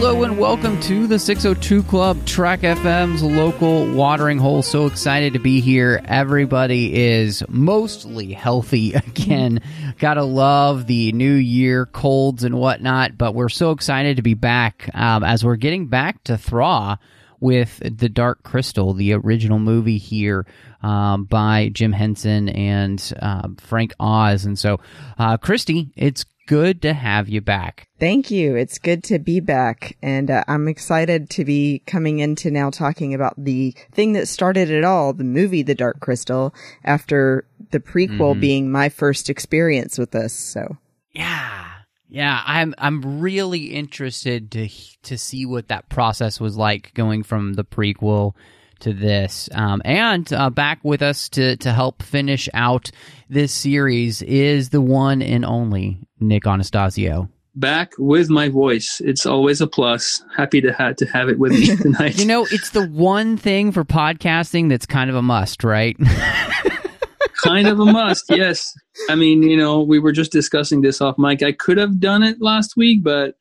[0.00, 4.62] Hello and welcome to the 602 Club, Trek FM's local watering hole.
[4.62, 6.00] So excited to be here.
[6.04, 9.60] Everybody is mostly healthy again.
[9.98, 14.88] Gotta love the new year colds and whatnot, but we're so excited to be back
[14.94, 17.00] um, as we're getting back to Thra
[17.40, 20.46] with The Dark Crystal, the original movie here
[20.80, 24.44] um, by Jim Henson and uh, Frank Oz.
[24.44, 24.78] And so,
[25.18, 27.86] uh, Christy, it's good to have you back.
[28.00, 28.56] Thank you.
[28.56, 29.96] It's good to be back.
[30.02, 34.70] And uh, I'm excited to be coming into now talking about the thing that started
[34.70, 36.54] it all, the movie The Dark Crystal,
[36.84, 38.40] after the prequel Mhm.
[38.40, 40.32] being my first experience with this.
[40.32, 40.78] So
[41.12, 41.64] Yeah.
[42.10, 44.68] Yeah, I'm I'm really interested to
[45.02, 48.32] to see what that process was like going from the prequel
[48.80, 49.48] to this.
[49.52, 52.90] Um, and uh, back with us to to help finish out
[53.28, 57.28] this series is the one and only Nic Anastassiou.
[57.54, 59.00] back with my voice.
[59.04, 60.22] It's always a plus.
[60.36, 62.18] Happy to have to have it with me tonight.
[62.18, 65.96] You know, it's the one thing for podcasting that's kind of a must, right?
[67.44, 68.24] kind of a must.
[68.28, 68.72] Yes.
[69.08, 71.42] I mean, you know, we were just discussing this off mic.
[71.42, 73.34] I could have done it last week, but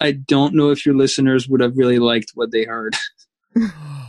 [0.00, 2.96] I don't know if your listeners would have really liked what they heard.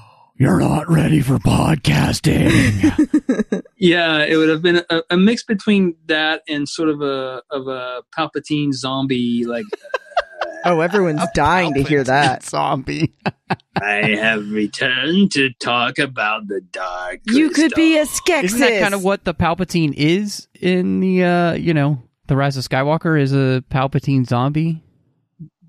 [0.42, 3.62] You're not ready for podcasting.
[3.78, 7.68] Yeah, it would have been a, a mix between that and sort of a of
[7.68, 9.66] a Palpatine zombie like
[10.66, 12.44] Oh, everyone's dying to hear that.
[12.44, 13.14] zombie.
[13.82, 17.20] I have returned to talk about the dark.
[17.26, 18.44] You could be a crystal." Skeksis.
[18.46, 22.58] Isn't that kind of what the Palpatine is in the uh, you know, the Rise
[22.58, 24.82] of Skywalker is a Palpatine zombie?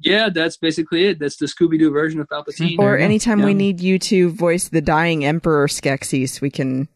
[0.02, 1.18] Yeah, that's basically it.
[1.18, 2.78] That's the Scooby Doo version of Palpatine.
[2.78, 6.88] Or anytime we need you to voice the dying Emperor Skeksis, we can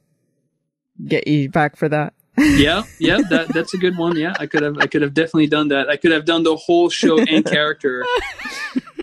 [1.07, 2.15] get you back for that.
[2.39, 4.15] yeah, yeah, that that's a good one.
[4.15, 5.89] Yeah, I could have I could have definitely done that.
[5.89, 8.05] I could have done the whole show and character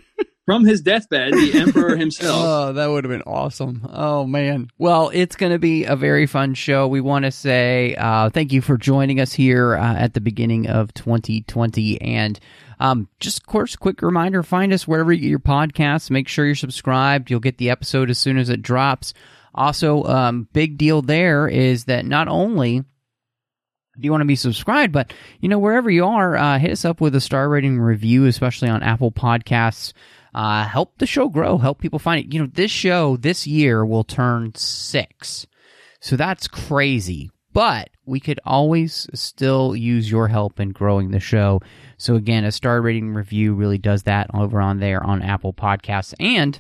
[0.46, 2.44] from his deathbed, the Emperor himself.
[2.44, 3.88] Oh, that would have been awesome.
[3.92, 4.70] Oh man.
[4.78, 6.88] Well, it's going to be a very fun show.
[6.88, 10.68] We want to say uh, thank you for joining us here uh, at the beginning
[10.68, 12.40] of 2020, and
[12.80, 16.10] um, just of course, quick reminder: find us wherever you get your podcasts.
[16.10, 17.30] Make sure you're subscribed.
[17.30, 19.14] You'll get the episode as soon as it drops.
[19.56, 22.86] Also, um, big deal there is that not only do
[24.02, 27.00] you want to be subscribed, but you know wherever you are, uh, hit us up
[27.00, 29.94] with a star rating review, especially on Apple Podcasts.
[30.34, 31.58] Uh, help the show grow.
[31.58, 32.34] Help people find it.
[32.34, 35.46] You know, this show this year will turn six,
[36.00, 37.30] so that's crazy.
[37.52, 41.62] But we could always still use your help in growing the show.
[41.98, 46.16] So again, a star rating review really does that over on there on Apple Podcasts
[46.20, 46.60] and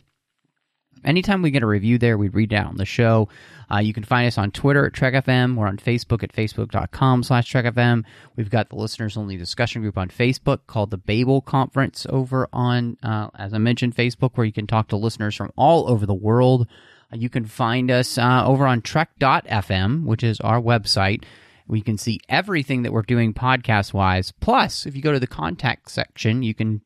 [1.03, 3.29] anytime we get a review there, we read it out on the show.
[3.71, 5.55] Uh, you can find us on Twitter at TrekFM.
[5.55, 8.03] We're on Facebook at facebook.com slash TrekFM.
[8.35, 12.97] We've got the listeners only discussion group on Facebook called the Babel Conference over on,
[13.03, 16.13] uh, as I mentioned, Facebook, where you can talk to listeners from all over the
[16.13, 16.67] world.
[17.11, 21.23] Uh, you can find us uh, over on Trek.fm, which is our website.
[21.67, 24.31] We can see everything that we're doing podcast wise.
[24.31, 26.81] Plus, if you go to the contact section, you can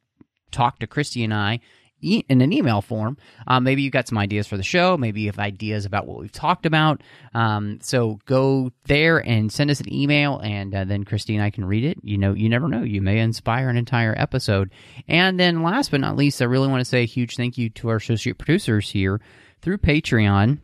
[0.51, 1.59] talk to Christy and I
[2.01, 3.17] e- in an email form.
[3.47, 4.97] Um, maybe you've got some ideas for the show.
[4.97, 7.01] Maybe you have ideas about what we've talked about.
[7.33, 11.49] Um, so go there and send us an email, and uh, then Christy and I
[11.49, 11.97] can read it.
[12.03, 12.83] You know, you never know.
[12.83, 14.71] You may inspire an entire episode.
[15.07, 17.69] And then, last but not least, I really want to say a huge thank you
[17.71, 19.19] to our associate producers here
[19.61, 20.59] through Patreon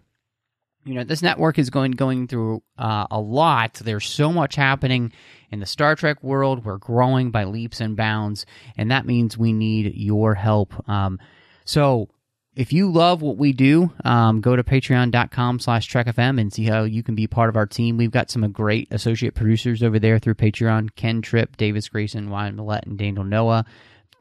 [0.85, 3.75] you know this network is going going through uh, a lot.
[3.75, 5.13] There's so much happening
[5.51, 6.65] in the star trek world.
[6.65, 8.45] We're growing by leaps and bounds
[8.77, 10.87] and that means we need your help.
[10.89, 11.19] Um,
[11.65, 12.09] so
[12.55, 16.83] if you love what we do um, go to patreon.com slash trekfm and see how
[16.83, 17.97] you can be part of our team.
[17.97, 22.55] We've got some great associate producers over there through patreon ken tripp davis grayson ryan
[22.55, 23.65] maillet and daniel noa.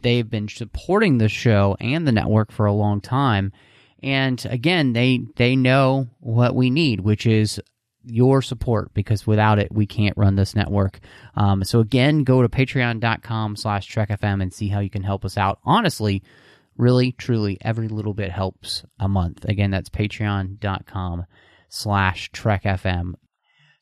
[0.02, 3.52] They've been supporting the show and the network for a long time
[4.02, 7.60] and again they they know what we need which is
[8.04, 10.98] your support because without it we can't run this network.
[11.36, 15.38] Um, so again go to patreon.com slash trekfm and see how you can help us
[15.38, 15.60] out.
[15.64, 16.22] Honestly
[16.76, 19.44] really truly every little bit helps a month.
[19.44, 21.26] Again that's patreon.com
[21.68, 23.14] slash trekfm.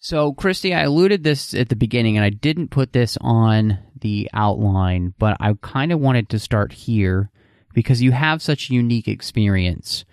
[0.02, 4.30] So, Christy, I alluded this at the beginning, and I didn't put this on the
[4.32, 7.30] outline, but I kind of wanted to start here
[7.74, 10.06] because you have such a unique experience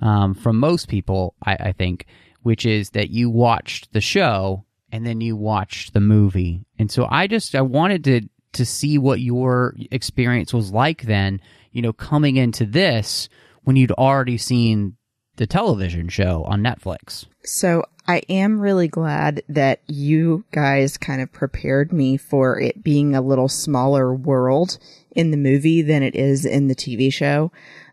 [0.00, 2.06] um, from most people, I, I think,
[2.42, 7.06] which is that you watched the show and then you watched the movie, and so
[7.10, 11.40] I just I wanted to to see what your experience was like then,
[11.72, 13.28] you know, coming into this
[13.62, 14.96] when you'd already seen
[15.36, 17.26] the television show on Netflix.
[17.44, 23.14] So I am really glad that you guys kind of prepared me for it being
[23.14, 24.78] a little smaller world
[25.12, 27.52] in the movie than it is in the TV show.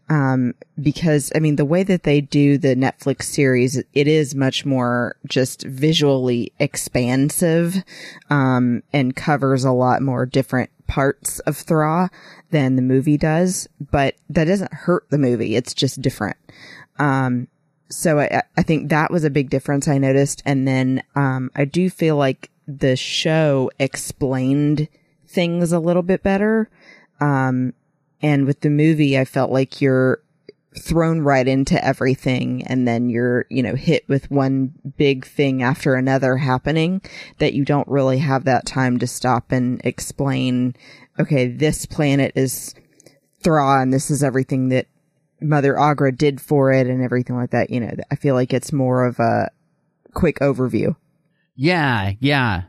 [0.10, 4.66] Um, because I mean, the way that they do the Netflix series, it is much
[4.66, 7.84] more just visually expansive,
[8.30, 12.10] um, and covers a lot more different parts of Thra
[12.52, 15.56] than the movie does, but that doesn't hurt the movie.
[15.56, 16.38] It's just different.
[16.98, 17.50] Um,
[17.90, 20.42] so I, I think that was a big difference I noticed.
[20.46, 24.88] And then, um, I do feel like the show explained
[25.28, 26.70] things a little bit better.
[27.20, 27.74] Um,
[28.22, 30.22] and with the movie, I felt like you're
[30.78, 35.96] thrown right into everything and then you're, you know, hit with one big thing after
[35.96, 37.02] another happening
[37.40, 40.76] that you don't really have that time to stop and explain,
[41.20, 42.76] okay, this planet is
[43.42, 44.88] Thra and this is everything that
[45.42, 47.70] Mother Aughra did for it and everything like that.
[47.70, 49.50] You know, I feel like it's more of a
[50.14, 50.96] quick overview.
[51.56, 52.64] Yeah, yeah.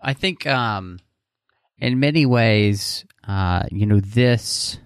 [0.00, 0.98] I think um
[1.82, 4.78] in many ways uh you know this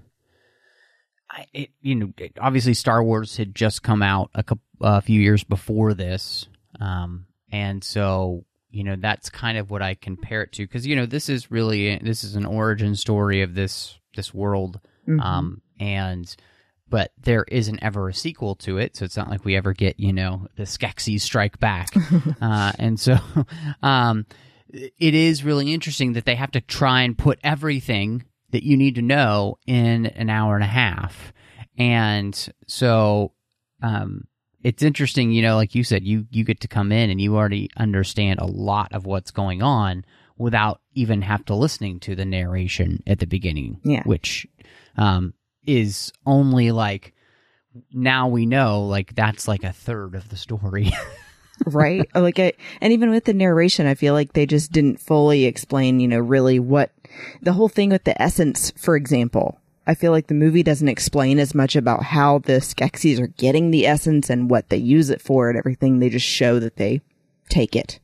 [1.31, 5.01] I, it, you know it, obviously Star Wars had just come out a couple a
[5.01, 6.49] few years before this
[6.81, 10.97] um and so you know that's kind of what I compare it to because you
[10.97, 15.23] know this is really this is an origin story of this this world Mhm.
[15.23, 16.35] um and
[16.89, 19.99] but there isn't ever a sequel to it, so it's not like we ever get,
[19.99, 21.89] you know, the Skeksis strike back.
[22.41, 23.17] uh, and so
[23.83, 24.25] um,
[24.73, 28.95] it is really interesting that they have to try and put everything that you need
[28.97, 31.33] to know in an hour and a half.
[31.79, 33.33] And so
[33.83, 34.25] um,
[34.63, 37.37] it's interesting, you know, like you said, you, you get to come in and you
[37.37, 40.05] already understand a lot of what's going on
[40.39, 44.03] without even have to listening to the narration at the beginning, Yeah.
[44.05, 44.47] which
[44.97, 45.35] um,
[45.67, 47.13] is only like
[47.93, 50.91] now we know like that's like a third of the story.
[51.65, 52.09] right?
[52.15, 56.01] like, I, and even with the narration, I feel like they just didn't fully explain,
[56.01, 56.91] you know, really what
[57.41, 59.59] the whole thing with the essence, for example.
[59.87, 63.71] I feel like the movie doesn't explain as much about how the Skeksis are getting
[63.71, 66.01] the essence and what they use it for and everything.
[66.01, 67.03] They just show that they
[67.49, 68.01] take it.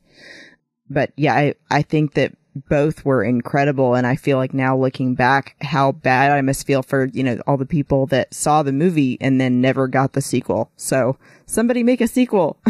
[0.89, 3.95] But yeah, I, I think that both were incredible.
[3.95, 7.41] And I feel like now looking back, how bad I must feel for, you know,
[7.47, 10.71] all the people that saw the movie and then never got the sequel.
[10.77, 12.57] So somebody make a sequel.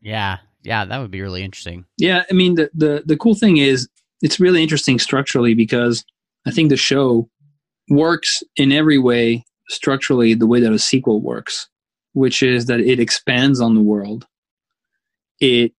[0.00, 1.84] yeah, yeah, that would be really interesting.
[1.96, 3.88] Yeah, I mean the, the the cool thing is
[4.22, 6.04] it's really interesting structurally because
[6.46, 7.28] I think the show
[7.88, 11.68] works in every way structurally the way that a sequel works,
[12.12, 14.26] which is that it expands on the world.
[15.40, 15.72] It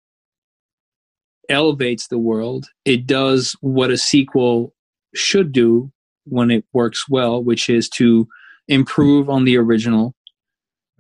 [1.50, 2.68] elevates the world.
[2.86, 4.74] It does what a sequel
[5.14, 5.92] should do
[6.26, 8.28] when it works well, which is to
[8.68, 10.16] improve on the original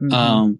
[0.01, 0.13] Mm-hmm.
[0.13, 0.59] um,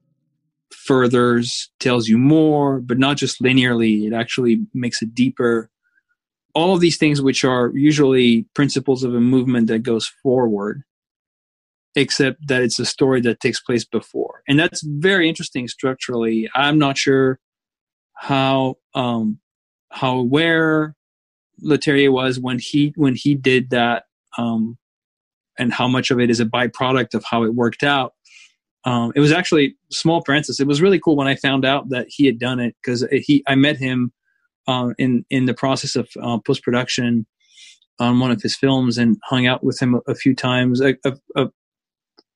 [0.73, 4.07] furthers, tells you more, but not just linearly.
[4.07, 5.69] It actually makes it deeper.
[6.53, 10.84] All of these things, which are usually principles of a movement that goes forward,
[11.95, 14.43] except that it's a story that takes place before.
[14.48, 16.50] And that's very interesting structurally.
[16.53, 17.39] I'm not sure
[18.13, 19.39] how um,
[19.89, 20.95] how aware
[21.63, 24.03] Leterrier was when he when he did that,
[24.38, 24.77] um,
[25.57, 28.13] and how much of it is a byproduct of how it worked out
[28.85, 30.59] um, it was actually small parenthesis.
[30.59, 33.43] It was really cool when I found out that he had done it because he
[33.47, 34.11] I met him
[34.67, 37.25] um, in in the process of uh, post production
[38.00, 40.81] on one of his films and hung out with him a, a few times.
[40.81, 41.47] A, a,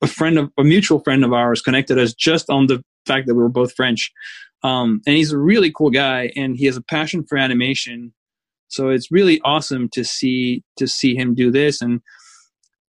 [0.00, 3.34] a, friend of a mutual friend of ours connected us just on the fact that
[3.34, 4.12] we were both French,
[4.62, 8.12] um, and he's a really cool guy and he has a passion for animation.
[8.68, 12.00] So it's really awesome to see to see him do this and.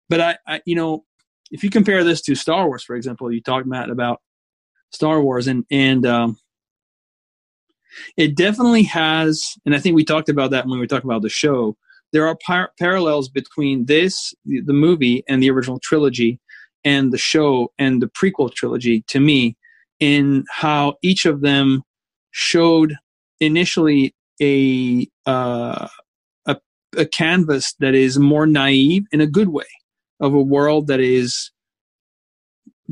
[0.09, 1.03] But I, I you know,
[1.51, 4.21] if you compare this to Star Wars, for example, you talked Matt about
[4.91, 6.37] Star Wars, and and um,
[8.15, 11.21] it definitely has, and I think we talked about that when we were talking about
[11.21, 11.77] the show.
[12.13, 16.39] There are par- parallels between this, the, the movie, and the original trilogy,
[16.85, 19.03] and the show and the prequel trilogy.
[19.09, 19.57] To me,
[19.99, 21.83] in how each of them
[22.31, 22.95] showed
[23.39, 25.87] initially a uh,
[26.45, 26.57] a,
[26.95, 29.65] a canvas that is more naive in a good way
[30.19, 31.51] of a world that is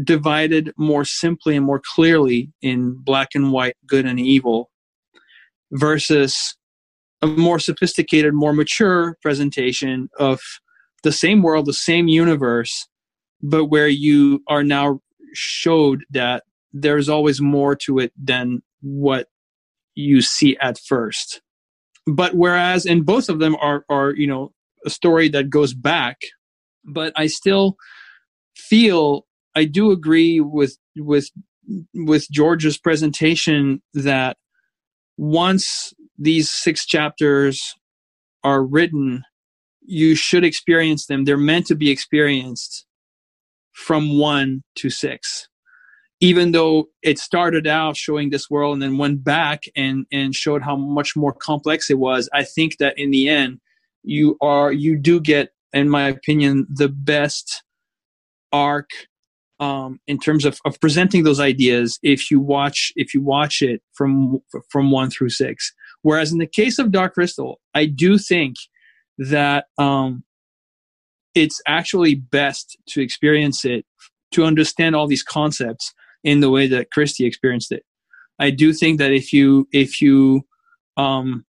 [0.04, 4.70] divided more simply and more clearly in black and white, good and evil.
[5.72, 6.56] versus
[7.22, 10.42] a more sophisticated, more mature presentation of
[11.04, 12.88] the same world, the same universe,
[13.42, 15.00] but where you are now
[15.34, 19.28] showed that there's always more to it than what
[19.96, 21.42] you see at first.
[22.08, 24.52] But whereas, and both of them are, are, you know,
[24.86, 26.18] a story that goes back,
[26.86, 27.76] but I still
[28.56, 29.26] feel,
[29.56, 31.30] I do agree with, with,
[31.94, 34.38] with George's presentation that
[35.18, 37.74] once these six chapters
[38.44, 39.24] are written,
[39.82, 41.26] you should experience them.
[41.26, 42.86] They're meant to be experienced
[43.74, 45.48] from one to six
[46.22, 50.62] even though it started out showing this world and then went back and and showed
[50.62, 53.60] how much more complex it was i think that in the end
[54.04, 57.64] you are you do get in my opinion the best
[58.52, 58.90] arc
[59.58, 63.82] um, in terms of, of presenting those ideas if you watch if you watch it
[63.94, 68.56] from from one through six whereas in the case of dark crystal i do think
[69.18, 70.24] that um,
[71.36, 73.86] it's actually best to experience it
[74.32, 75.94] to understand all these concepts
[76.24, 77.84] in the way that Christy experienced it.
[78.40, 80.46] I do think that if you if you
[80.98, 81.46] um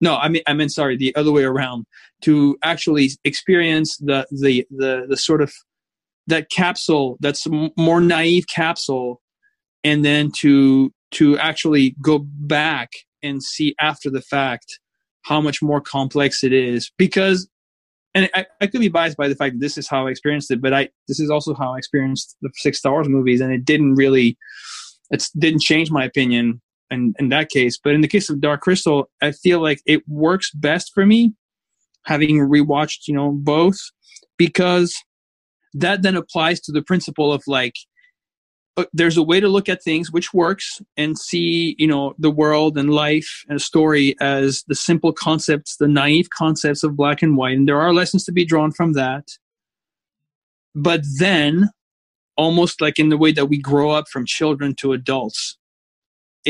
[0.00, 1.86] no, I mean I meant sorry, the other way around
[2.22, 5.52] to actually experience the the the the sort of
[6.26, 9.20] that capsule that's more naive capsule
[9.82, 12.90] and then to to actually go back
[13.22, 14.78] and see after the fact
[15.22, 17.48] how much more complex it is because
[18.14, 20.50] and I, I, could be biased by the fact that this is how I experienced
[20.50, 23.52] it, but I this is also how I experienced the six Star Wars movies, and
[23.52, 24.36] it didn't really,
[25.10, 27.78] it didn't change my opinion in in that case.
[27.82, 31.34] But in the case of Dark Crystal, I feel like it works best for me,
[32.04, 33.78] having rewatched you know both,
[34.36, 34.94] because
[35.74, 37.74] that then applies to the principle of like
[38.78, 42.30] uh, there's a way to look at things which works and see you know the
[42.30, 47.36] world and life and story as the simple concepts the naive concepts of black and
[47.36, 49.26] white and there are lessons to be drawn from that
[50.76, 51.70] but then
[52.36, 55.57] almost like in the way that we grow up from children to adults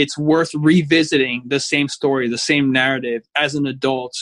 [0.01, 4.15] it's worth revisiting the same story the same narrative as an adult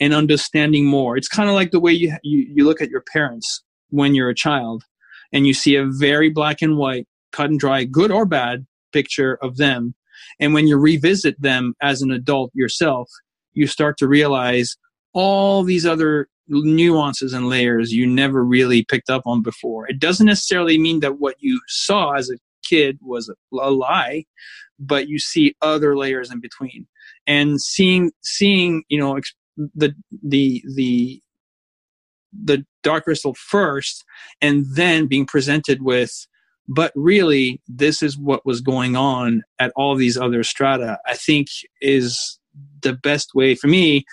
[0.00, 3.04] and understanding more it's kind of like the way you, you you look at your
[3.12, 4.84] parents when you're a child
[5.32, 9.38] and you see a very black and white cut and dry, good or bad picture
[9.42, 9.94] of them.
[10.38, 13.10] And when you revisit them as an adult yourself,
[13.52, 14.76] you start to realize
[15.12, 19.88] all these other nuances and layers you never really picked up on before.
[19.88, 22.34] It doesn't necessarily mean that what you saw as a
[22.64, 24.24] kid was a, a lie,
[24.80, 26.86] but you see other layers in between.
[27.26, 29.20] And seeing, seeing, you know,
[29.56, 31.22] the, the, the,
[32.32, 34.04] the dark crystal first
[34.40, 36.26] and then being presented with
[36.68, 41.48] but really this is what was going on at all these other strata i think
[41.80, 42.38] is
[42.82, 44.04] the best way for me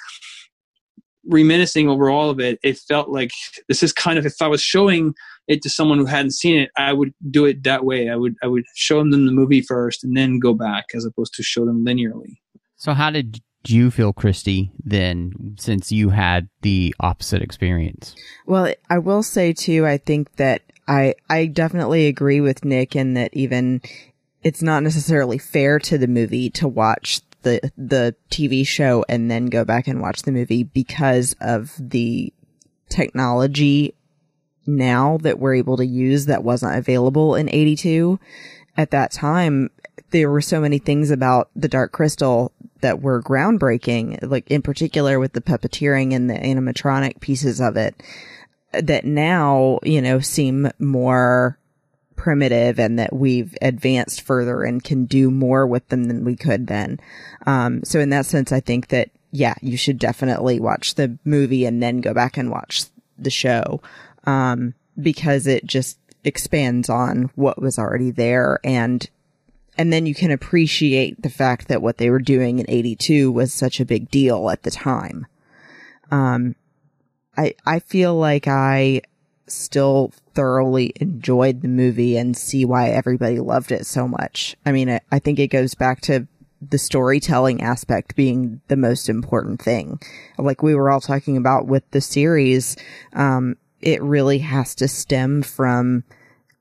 [1.27, 3.31] reminiscing over all of it it felt like
[3.67, 5.13] this is kind of if i was showing
[5.47, 8.09] it to someone who hadn't seen it i would do it that way.
[8.09, 11.33] I would i would show them the movie first and then go back as opposed
[11.35, 12.37] to show them linearly.
[12.75, 18.15] So how did you feel christy then since you had the opposite experience?
[18.45, 23.13] Well i will say too i think that I I definitely agree with Nic in
[23.15, 23.81] that even
[24.43, 29.47] it's not necessarily fair to the movie to watch the the TV show and then
[29.47, 32.33] go back and watch the movie because of the
[32.89, 33.93] technology
[34.67, 38.19] now that we're able to use that wasn't available in 82
[38.75, 39.69] at that time
[40.11, 45.19] there were so many things about the dark crystal that were groundbreaking like in particular
[45.19, 47.95] with the puppeteering and the animatronic pieces of it
[48.73, 51.57] that now, you know, seem more
[52.15, 56.67] primitive and that we've advanced further and can do more with them than we could
[56.67, 56.99] then.
[57.45, 61.65] Um, so in that sense, I think that, yeah, you should definitely watch the movie
[61.65, 62.85] and then go back and watch
[63.17, 63.81] the show.
[64.27, 69.09] Um, because it just expands on what was already there and
[69.77, 73.53] and then you can appreciate the fact that what they were doing in 82 was
[73.53, 75.27] such a big deal at the time.
[76.09, 76.55] Um,
[77.37, 79.03] I, I feel like I
[79.45, 84.55] still thoroughly enjoyed the movie and see why everybody loved it so much.
[84.65, 86.27] I mean, I, I think it goes back to
[86.59, 89.99] the storytelling aspect being the most important thing.
[90.39, 92.75] Like we were all talking about with the series,
[93.13, 96.03] um, it really has to stem from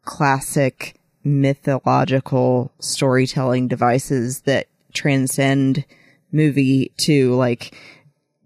[0.04, 5.84] classic mythological storytelling devices that transcend
[6.30, 7.74] movie to like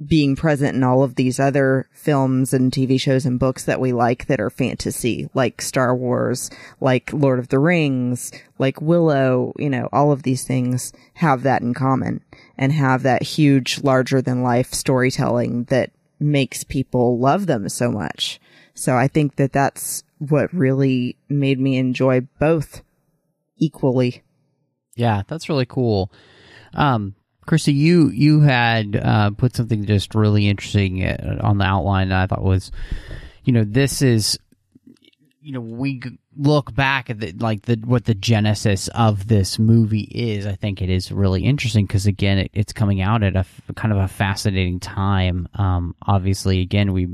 [0.04, 3.92] being present in all of these other films and TV shows and books that we
[3.92, 6.50] like that are fantasy, like Star Wars,
[6.80, 11.60] like Lord of the Rings, like Willow, you know, all of these things have that
[11.60, 12.22] in common
[12.56, 18.40] and have that huge, larger than life storytelling that makes people love them so much.
[18.80, 22.80] So I think that that's what really made me enjoy both
[23.58, 24.22] equally.
[24.96, 26.10] Yeah, that's really cool.
[26.72, 27.14] Um,
[27.46, 32.22] Christy, you you had uh, put something just really interesting uh, on the outline that
[32.22, 32.72] I thought was,
[33.44, 34.38] you know, this is,
[35.42, 36.00] you know, we
[36.34, 40.46] look back at the like the what the genesis of this movie is.
[40.46, 43.44] I think it is really interesting because again, it, it's coming out at a
[43.74, 45.48] kind of a fascinating time.
[45.54, 47.06] Um, obviously, again, we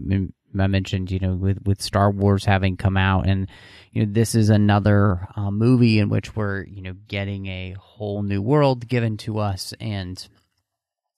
[0.61, 3.49] I mentioned, you know, with with Star Wars having come out, and
[3.93, 8.23] you know, this is another uh, movie in which we're you know getting a whole
[8.23, 10.27] new world given to us, and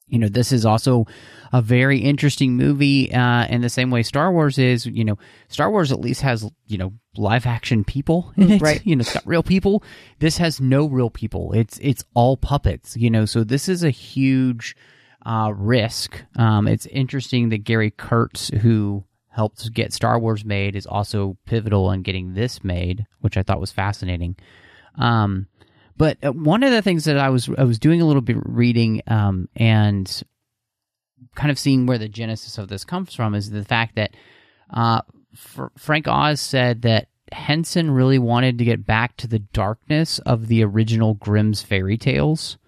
[0.09, 1.07] you know, this is also
[1.53, 4.87] a very interesting movie uh, in the same way Star Wars is.
[4.87, 5.19] You know,
[5.49, 8.63] Star Wars at least has you know live action people in it.
[8.63, 8.85] Right.
[8.85, 9.83] You know, it's got real people.
[10.19, 11.53] This has no real people.
[11.53, 12.97] It's it's all puppets.
[12.97, 14.75] You know, so this is a huge
[15.25, 16.25] uh, risk.
[16.37, 19.05] Um, it's interesting that Gary Kurtz, who
[19.39, 23.61] helped get Star Wars made is also pivotal in getting this made, which I thought
[23.61, 24.35] was fascinating.
[24.99, 25.47] Um,
[25.97, 28.37] but uh, one of the things that I was I was doing a little bit
[28.43, 30.23] reading um, and
[31.37, 34.17] kind of seeing where the genesis of this comes from is the fact that
[34.71, 35.03] uh,
[35.77, 40.65] Frank Oz said that Henson really wanted to get back to the darkness of the
[40.65, 42.59] original Grimm's fairy tales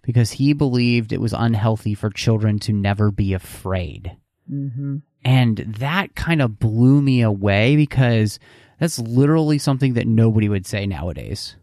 [0.00, 4.16] because he believed it was unhealthy for children to never be afraid.
[4.50, 4.96] Mm-hmm.
[5.26, 8.38] And that kind of blew me away because
[8.78, 11.56] that's literally something that nobody would say nowadays.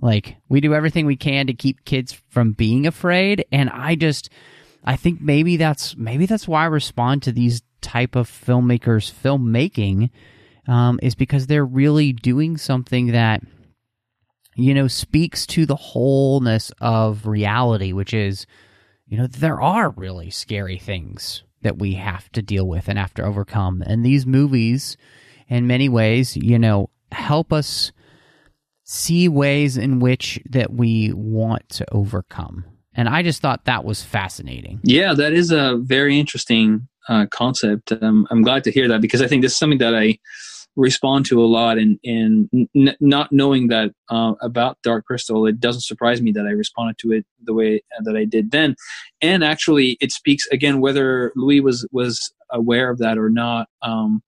[0.00, 3.44] Like, we do everything we can to keep kids from being afraid.
[3.52, 4.30] And I just,
[4.82, 10.10] I think maybe that's, maybe that's why I respond to these type of filmmakers filmmaking,
[10.66, 13.42] um, is because they're really doing something that,
[14.56, 18.44] you know, speaks to the wholeness of reality, which is,
[19.06, 23.14] you know, there are really scary things that we have to deal with and have
[23.14, 23.82] to overcome.
[23.84, 24.96] And these movies,
[25.48, 27.90] in many ways, you know, help us
[28.84, 32.64] see ways in which that we want to overcome.
[32.94, 34.80] And I just thought that was fascinating.
[34.84, 37.92] Yeah, that is a very interesting uh, concept.
[37.92, 40.18] Um, I'm glad to hear that because I think this is something that I
[40.76, 45.60] respond to a lot and and n- not knowing that uh, about dark crystal it
[45.60, 48.74] doesn't surprise me that i responded to it the way that i did then.
[49.20, 54.22] And actually it speaks again whether louis was was aware of that or not um,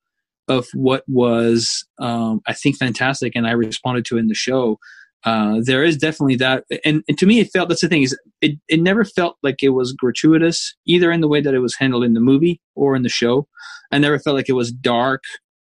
[0.49, 4.79] of what was um, i think fantastic and i responded to in the show.
[5.25, 8.17] Uh, there is definitely that and, and, to me it felt that's the thing is
[8.43, 11.75] it, it never felt like it was gratuitous either in the way that it was
[11.75, 13.49] handled in the movie or in the show.
[13.91, 15.25] I never felt like it was dark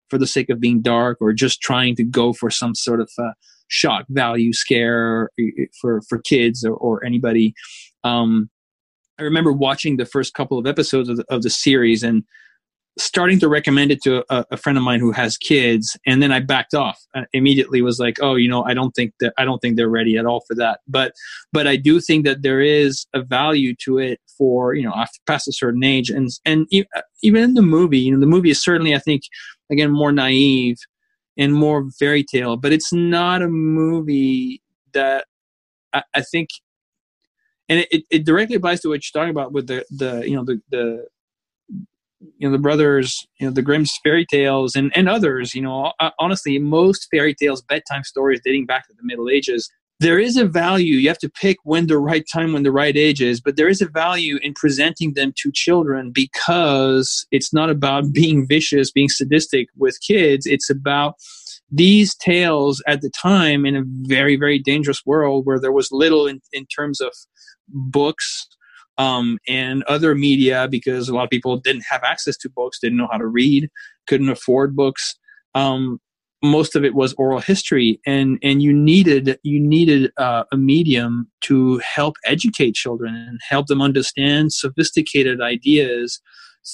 [0.09, 3.11] for the sake of being dark or just trying to go for some sort of
[3.19, 3.33] uh,
[3.69, 5.31] shock value scare
[5.81, 7.55] for for kids or, or anybody.
[8.05, 8.51] Um,
[9.19, 12.25] I remember watching the first couple of episodes of the, of the series and
[12.99, 16.33] starting to recommend it to a, a, friend of mine who has kids and then
[16.33, 19.45] i backed off I immediately was like oh you know i don't think that i
[19.45, 21.13] don't think they're ready at all for that but
[21.53, 25.19] but i do think that there is a value to it for you know after
[25.27, 26.67] past a certain age and and
[27.23, 29.23] even in the movie you know the movie is certainly i think
[29.71, 30.77] again more naive
[31.37, 35.27] and more fairy tale but it's not a movie that
[35.93, 36.49] i, I think
[37.69, 40.45] and it, it directly applies to what you're talking about with the the you know
[40.45, 41.07] the the
[42.39, 45.93] you know the brothers you know the grimm's fairy tales and and others you know
[46.19, 50.45] honestly most fairy tales bedtime stories dating back to the middle ages there is a
[50.45, 53.57] value you have to pick when the right time when the right age is but
[53.57, 58.91] there is a value in presenting them to children because it's not about being vicious
[58.91, 60.47] being sadistic with kids.
[60.47, 61.15] It's about
[61.71, 66.27] these tales at the time in a very very dangerous world where there was little
[66.27, 67.13] in, in terms of
[67.69, 68.47] books
[68.99, 72.99] um, and other media because a lot of people didn't have access to books didn't
[72.99, 73.69] know how to read
[74.07, 75.17] couldn't afford books.
[75.55, 76.01] Um,
[76.43, 81.31] most of it was oral history and and you needed you needed uh, a medium
[81.41, 86.21] to help educate children and help them understand sophisticated ideas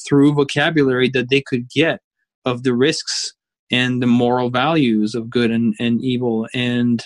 [0.07, 2.01] through vocabulary that they could get
[2.45, 3.35] of the risks
[3.71, 6.47] and the moral values of good and, and evil.
[6.55, 7.03] And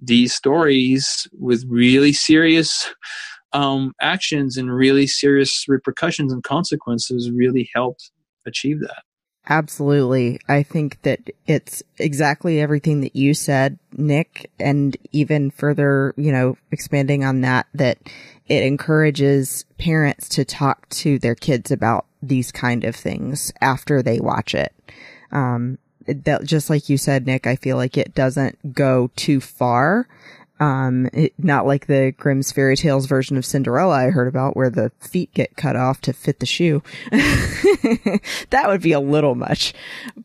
[0.00, 2.88] these stories with really serious
[3.52, 8.10] um, actions and really serious repercussions and consequences really helped
[8.46, 9.02] achieve that
[9.50, 10.38] Absolutely.
[10.46, 16.58] I think that it's exactly everything that you said, Nic, and even further, you know,
[16.70, 17.98] expanding on that, that
[18.46, 24.20] it encourages parents to talk to their kids about these kind of things after they
[24.20, 24.74] watch it.
[25.32, 30.08] Um, that just like you said, Nic, I feel like it doesn't go too far
[30.60, 34.70] um, it, not like the Grimm's fairy tales version of Cinderella I heard about where
[34.70, 36.82] the feet get cut off to fit the shoe.
[37.10, 39.72] that would be a little much.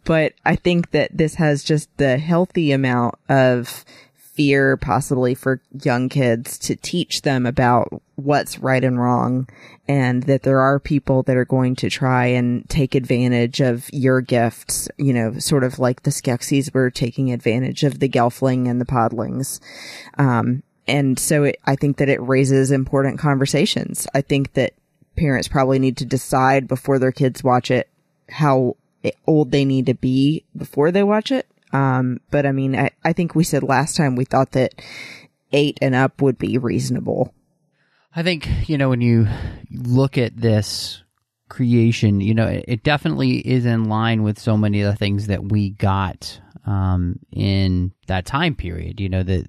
[0.03, 3.85] But I think that this has just the healthy amount of
[4.33, 9.47] fear possibly for young kids to teach them about what's right and wrong
[9.87, 14.21] and that there are people that are going to try and take advantage of your
[14.21, 18.79] gifts, you know, sort of like the Skeksis were taking advantage of the Gelfling and
[18.79, 19.59] the Podlings.
[20.17, 24.07] Um, and so it, I think that it raises important conversations.
[24.13, 24.73] I think that
[25.15, 27.89] parents probably need to decide before their kids watch it
[28.29, 28.77] how
[29.27, 33.13] old they need to be before they watch it um, but I mean, I, I
[33.13, 34.75] think we said last time we thought that
[35.51, 37.33] eight and up would be reasonable.
[38.15, 39.27] I think, you know, when you
[39.71, 41.03] look at this
[41.49, 45.27] creation, you know, it, it definitely is in line with so many of the things
[45.27, 48.99] that we got um, in that time period.
[48.99, 49.45] You know, that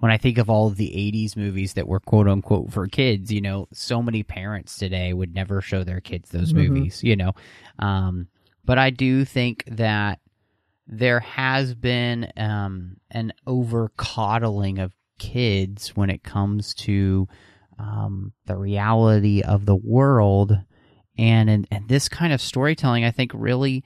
[0.00, 3.32] when I think of all of the 80s movies that were quote unquote for kids,
[3.32, 6.74] you know, so many parents today would never show their kids those mm-hmm.
[6.74, 7.34] movies, you know.
[7.78, 8.26] Um,
[8.64, 10.20] but I do think that
[10.86, 17.28] there has been um, an over coddling of kids when it comes to
[17.78, 20.58] um, the reality of the world.
[21.18, 23.84] And, and, and this kind of storytelling, I think, really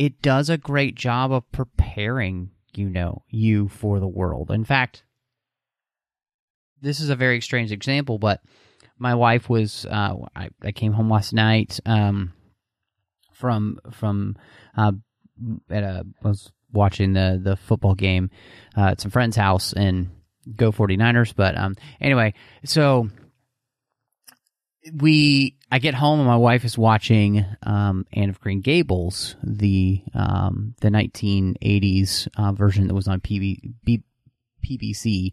[0.00, 4.50] it does a great job of preparing you know you for the world.
[4.50, 5.04] In fact,
[6.80, 8.40] this is a very strange example, but
[8.98, 12.32] my wife was uh, I, I came home last night um,
[13.32, 14.36] from from
[14.76, 14.92] uh,
[15.70, 18.30] at a was watching the the football game
[18.76, 20.10] uh, at some friend's house and
[20.56, 22.32] go 49ers but um anyway
[22.64, 23.08] so
[24.94, 30.02] we I get home and my wife is watching um, Anne of Green Gables, the
[30.14, 34.02] um, the 1980s uh, version that was on PB, B,
[34.64, 35.32] PBC,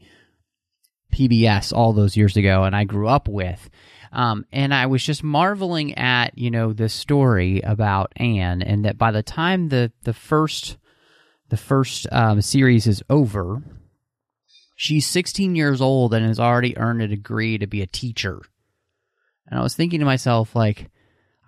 [1.13, 3.69] PBS all those years ago, and I grew up with.
[4.11, 8.97] Um, and I was just marveling at, you know, the story about Anne and that
[8.97, 10.77] by the time the, the first,
[11.49, 13.61] the first um, series is over,
[14.75, 18.41] she's 16 years old and has already earned a degree to be a teacher.
[19.47, 20.89] And I was thinking to myself, like,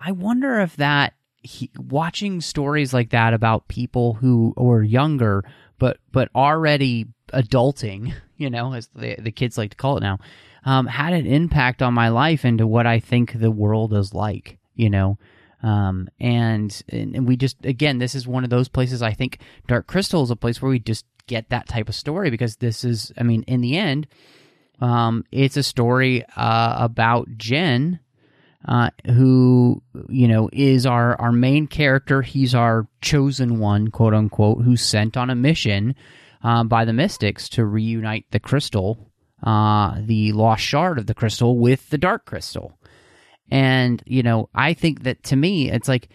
[0.00, 5.44] I wonder if that he, watching stories like that about people who are younger
[5.78, 10.18] but but already adulting, you know, as the the kids like to call it now,
[10.64, 14.58] um, had an impact on my life into what I think the world is like,
[14.74, 15.18] you know.
[15.62, 19.86] Um, and, and we just, again, this is one of those places I think Dark
[19.86, 23.12] Crystal is a place where we just get that type of story because this is,
[23.18, 24.06] I mean, in the end,
[24.80, 28.00] um, it's a story uh, about Jen,
[28.66, 32.22] uh, who you know is our our main character.
[32.22, 35.94] He's our chosen one, quote unquote, who's sent on a mission
[36.42, 39.09] uh, by the Mystics to reunite the crystal
[39.42, 42.78] uh, the lost shard of the crystal with the dark crystal.
[43.50, 46.08] And, you know, I think that to me, it's like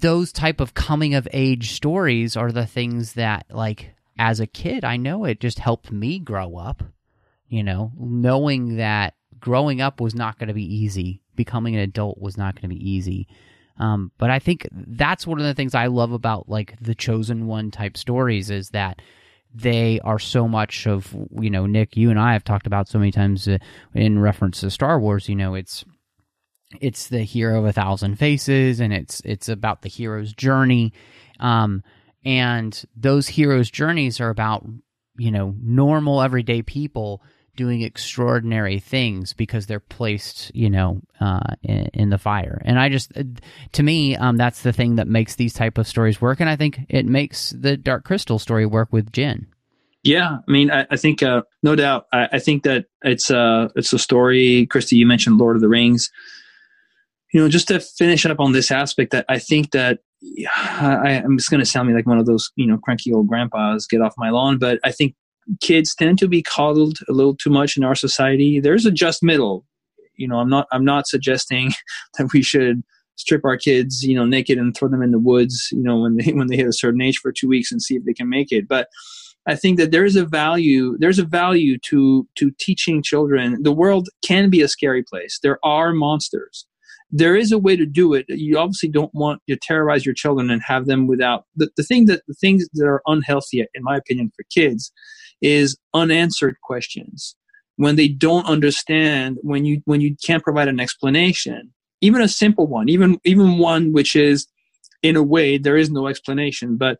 [0.00, 4.84] those type of coming of age stories are the things that, like, as a kid,
[4.84, 6.82] I know it just helped me grow up,
[7.48, 12.18] you know, knowing that growing up was not going to be easy, becoming an adult
[12.18, 13.28] was not going to be easy.
[13.76, 17.46] Um, but I think that's one of the things I love about like the chosen
[17.46, 19.02] one type stories is that
[19.54, 22.98] they are so much of you know Nic you and I have talked about so
[22.98, 23.58] many times uh,
[23.94, 25.84] in reference to Star Wars you know it's
[26.80, 30.92] it's the hero of a thousand faces and it's it's about the hero's journey.
[31.38, 31.82] Um
[32.24, 34.66] and those heroes journeys are about
[35.16, 37.22] you know normal everyday people
[37.56, 42.60] doing extraordinary things because they're placed, you know, uh, in, in, the fire.
[42.64, 43.12] And I just,
[43.72, 46.56] to me, um, that's the thing that makes these type of stories work, and I
[46.56, 49.46] think it makes the Dark Crystal story work with Jen.
[50.02, 53.68] Yeah, I mean, I, I think, uh, no doubt, I, I, think that it's uh,
[53.74, 54.66] it's a story.
[54.66, 56.10] Christy, you mentioned Lord of the Rings.
[57.32, 60.00] You know, just to finish up on this aspect, that I think that
[60.56, 63.28] I, I'm just going to sound me like one of those, you know, cranky old
[63.28, 64.58] grandpas, get off my lawn.
[64.58, 65.14] But I think
[65.60, 68.60] kids tend to be coddled a little too much in our society.
[68.60, 69.64] There's a just middle.
[70.16, 71.72] You know, I'm not I'm not suggesting
[72.18, 72.82] that we should
[73.16, 76.16] strip our kids, you know, naked and throw them in the woods, you know, when
[76.16, 78.28] they when they hit a certain age for two weeks and see if they can
[78.28, 78.68] make it.
[78.68, 78.88] But
[79.46, 83.72] I think that there is a value there's a value to to teaching children the
[83.72, 85.38] world can be a scary place.
[85.42, 86.66] There are monsters
[87.16, 88.26] there is a way to do it.
[88.28, 92.06] You obviously don't want to terrorize your children and have them without the, the thing
[92.06, 94.92] that the things that are unhealthy, in my opinion, for kids
[95.44, 97.36] is unanswered questions.
[97.76, 102.66] When they don't understand, when you when you can't provide an explanation, even a simple
[102.66, 104.46] one, even even one which is
[105.02, 106.98] in a way there is no explanation, but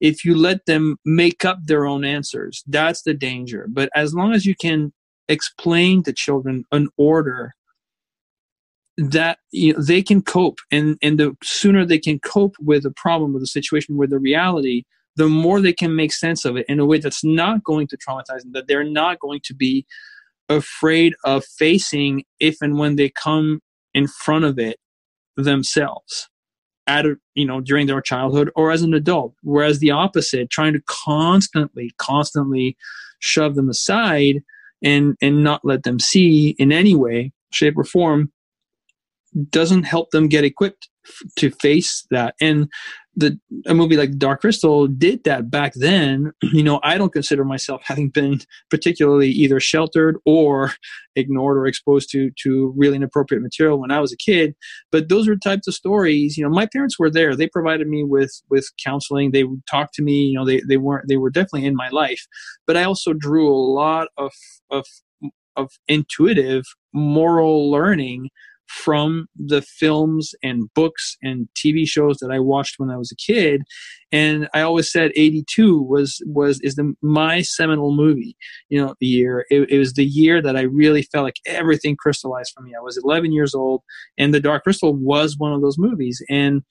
[0.00, 3.66] if you let them make up their own answers, that's the danger.
[3.68, 4.92] But as long as you can
[5.28, 7.54] explain to children an order
[8.96, 12.90] that you know, they can cope and and the sooner they can cope with a
[12.90, 14.84] problem with a situation with the reality
[15.16, 17.96] the more they can make sense of it in a way that's not going to
[17.96, 19.86] traumatize them that they're not going to be
[20.48, 23.60] afraid of facing if and when they come
[23.94, 24.78] in front of it
[25.36, 26.28] themselves
[26.86, 30.72] at a, you know during their childhood or as an adult whereas the opposite trying
[30.72, 32.76] to constantly constantly
[33.20, 34.42] shove them aside
[34.82, 38.32] and and not let them see in any way shape or form
[39.50, 42.34] doesn't help them get equipped f- to face that.
[42.40, 42.68] And
[43.14, 46.32] the a movie like Dark Crystal did that back then.
[46.52, 50.72] You know, I don't consider myself having been particularly either sheltered or
[51.16, 54.54] ignored or exposed to to really inappropriate material when I was a kid.
[54.90, 56.36] But those are types of stories.
[56.36, 57.34] You know, my parents were there.
[57.34, 59.30] They provided me with with counseling.
[59.30, 60.24] They would talk to me.
[60.24, 62.26] You know, they they weren't they were definitely in my life.
[62.66, 64.32] But I also drew a lot of
[64.70, 64.84] of
[65.56, 68.30] of intuitive moral learning
[68.72, 73.16] from the films and books and TV shows that I watched when I was a
[73.16, 73.62] kid.
[74.10, 78.36] And I always said 82 was, was, is the, my seminal movie,
[78.70, 79.44] you know, the year.
[79.50, 82.72] It, it was the year that I really felt like everything crystallized for me.
[82.76, 83.82] I was 11 years old
[84.18, 86.22] and The Dark Crystal was one of those movies.
[86.30, 86.62] And,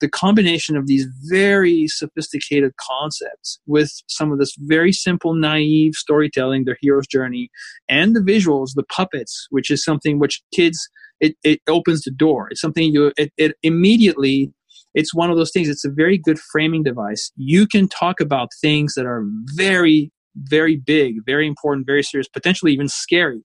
[0.00, 6.64] the combination of these very sophisticated concepts with some of this very simple, naive storytelling,
[6.64, 7.48] their hero's journey,
[7.88, 10.90] and the visuals, the puppets, which is something which kids
[11.24, 12.48] it, it opens the door.
[12.50, 14.52] It's something you, it, it immediately,
[14.94, 15.68] it's one of those things.
[15.68, 17.32] It's a very good framing device.
[17.36, 22.72] You can talk about things that are very, very big, very important, very serious, potentially
[22.72, 23.42] even scary.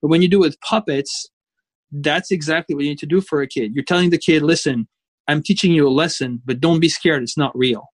[0.00, 1.28] But when you do it with puppets,
[1.90, 3.72] that's exactly what you need to do for a kid.
[3.74, 4.86] You're telling the kid, listen,
[5.26, 7.22] I'm teaching you a lesson, but don't be scared.
[7.22, 7.86] It's not real.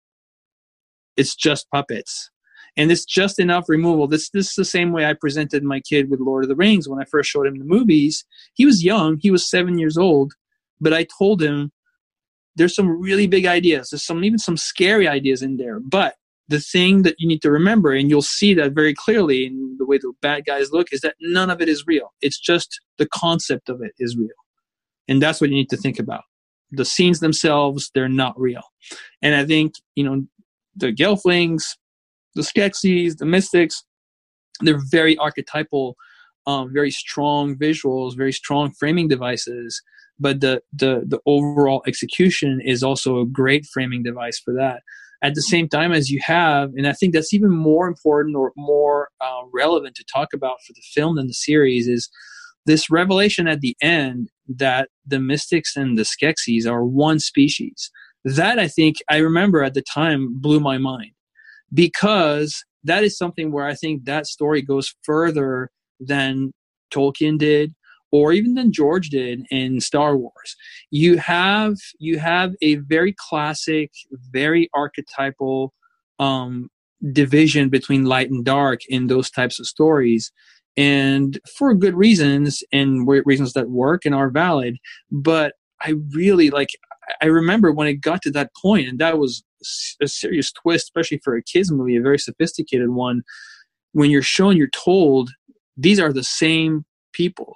[1.16, 2.30] It's just puppets
[2.76, 4.06] and it's just enough removal.
[4.06, 6.88] This this is the same way I presented my kid with Lord of the Rings
[6.88, 8.24] when I first showed him the movies.
[8.54, 10.32] He was young, he was seven years old,
[10.80, 11.72] but I told him
[12.56, 13.90] there's some really big ideas.
[13.90, 15.80] There's some even some scary ideas in there.
[15.80, 16.14] But
[16.48, 19.86] the thing that you need to remember, and you'll see that very clearly in the
[19.86, 22.12] way the bad guys look, is that none of it is real.
[22.20, 24.28] It's just the concept of it is real.
[25.08, 26.22] And that's what you need to think about.
[26.70, 28.62] The scenes themselves, they're not real.
[29.20, 30.26] And I think, you know,
[30.76, 31.64] the Gelflings,
[32.34, 33.84] the Skeksis, the Mystics,
[34.60, 35.96] they're very archetypal,
[36.46, 39.80] um, very strong visuals, very strong framing devices.
[40.18, 44.82] But the, the the overall execution is also a great framing device for that.
[45.24, 48.52] At the same time as you have, and I think that's even more important or
[48.56, 52.08] more uh, relevant to talk about for the film than the series is
[52.66, 57.90] this revelation at the end that the mystics and the skeksis are one species.
[58.24, 61.12] That I think I remember at the time blew my mind
[61.72, 66.52] because that is something where I think that story goes further than
[66.92, 67.74] Tolkien did
[68.12, 70.56] or even than George did in Star Wars.
[70.90, 73.90] You have you have a very classic,
[74.30, 75.72] very archetypal
[76.18, 76.68] um,
[77.12, 80.30] division between light and dark in those types of stories,
[80.76, 84.76] and for good reasons and reasons that work and are valid.
[85.10, 86.68] But I really like.
[87.20, 89.42] I remember when it got to that point, and that was
[90.00, 93.22] a serious twist, especially for a kids movie, a very sophisticated one.
[93.92, 95.30] When you're shown, you're told
[95.76, 97.54] these are the same people.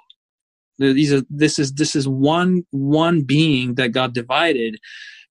[0.79, 4.79] These are this is this is one one being that got divided.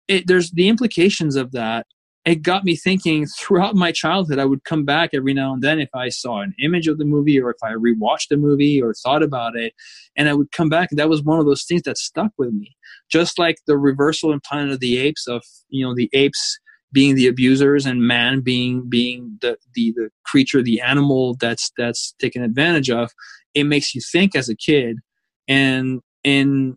[0.09, 1.87] It, there's the implications of that
[2.25, 4.39] it got me thinking throughout my childhood.
[4.39, 7.05] I would come back every now and then if I saw an image of the
[7.05, 9.73] movie or if I rewatched the movie or thought about it.
[10.17, 10.91] And I would come back.
[10.93, 12.77] That was one of those things that stuck with me.
[13.11, 16.59] Just like the reversal in Planet of the Apes of, you know, the apes
[16.93, 22.15] being the abusers and man being being the, the the creature the animal that's that's
[22.19, 23.13] taken advantage of
[23.55, 24.99] it makes you think as a kid
[25.47, 26.77] and in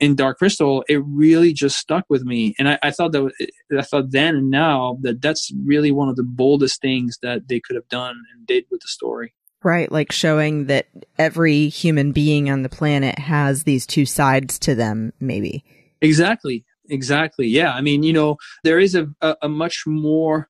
[0.00, 3.30] in Dark Crystal, it really just stuck with me, and I, I, thought that
[3.78, 7.60] I thought then and now that that's really one of the boldest things that they
[7.60, 9.34] could have done and did with the story.
[9.62, 10.86] Right, like showing that
[11.18, 15.64] every human being on the planet has these two sides to them, maybe.
[16.00, 17.46] Exactly, exactly.
[17.46, 20.48] Yeah, I mean, you know, there is a, a, a much more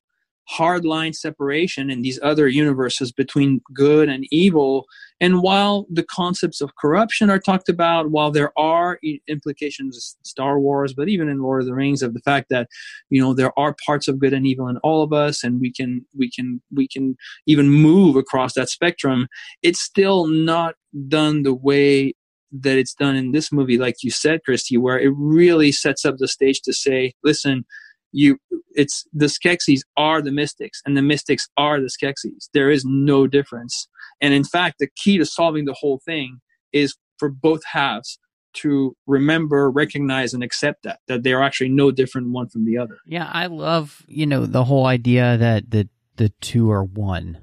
[0.50, 4.86] hard line separation in these other universes between good and evil.
[5.20, 10.58] And while the concepts of corruption are talked about, while there are implications in Star
[10.58, 12.68] Wars, but even in Lord of the Rings, of the fact that
[13.10, 15.72] you know there are parts of good and evil in all of us, and we
[15.72, 19.28] can we can we can even move across that spectrum,
[19.62, 20.74] it's still not
[21.08, 22.14] done the way
[22.52, 26.16] that it's done in this movie, like you said, Christy, where it really sets up
[26.18, 27.64] the stage to say, listen,
[28.12, 28.38] you
[28.72, 32.48] it's the Skeksis are the mystics and the mystics are the Skeksis.
[32.54, 33.88] There is no difference.
[34.20, 36.40] And in fact, the key to solving the whole thing
[36.72, 38.18] is for both halves
[38.52, 42.78] to remember, recognize, and accept that that they are actually no different one from the
[42.78, 42.98] other.
[43.06, 47.38] Yeah, I love you know the whole idea that the the two are one,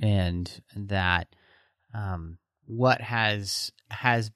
[0.00, 1.28] and that
[1.94, 4.30] um, what has has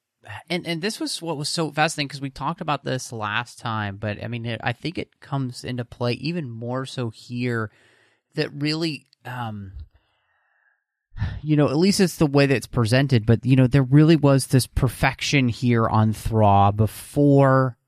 [0.49, 3.97] and and this was what was so fascinating because we talked about this last time,
[3.97, 7.71] but I mean, it, I think it comes into play even more so here.
[8.35, 9.73] That really, um,
[11.43, 13.25] you know, at least it's the way that it's presented.
[13.27, 17.79] But you know, there really was this perfection here on Thra before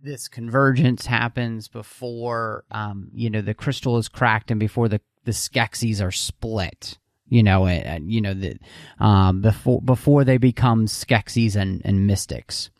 [0.00, 5.32] this convergence happens, before um, you know, the crystal is cracked, and before the the
[5.32, 8.58] Skeksis are split you know, and, you know that
[8.98, 12.70] um, before before they become Skeksis and, and mystics,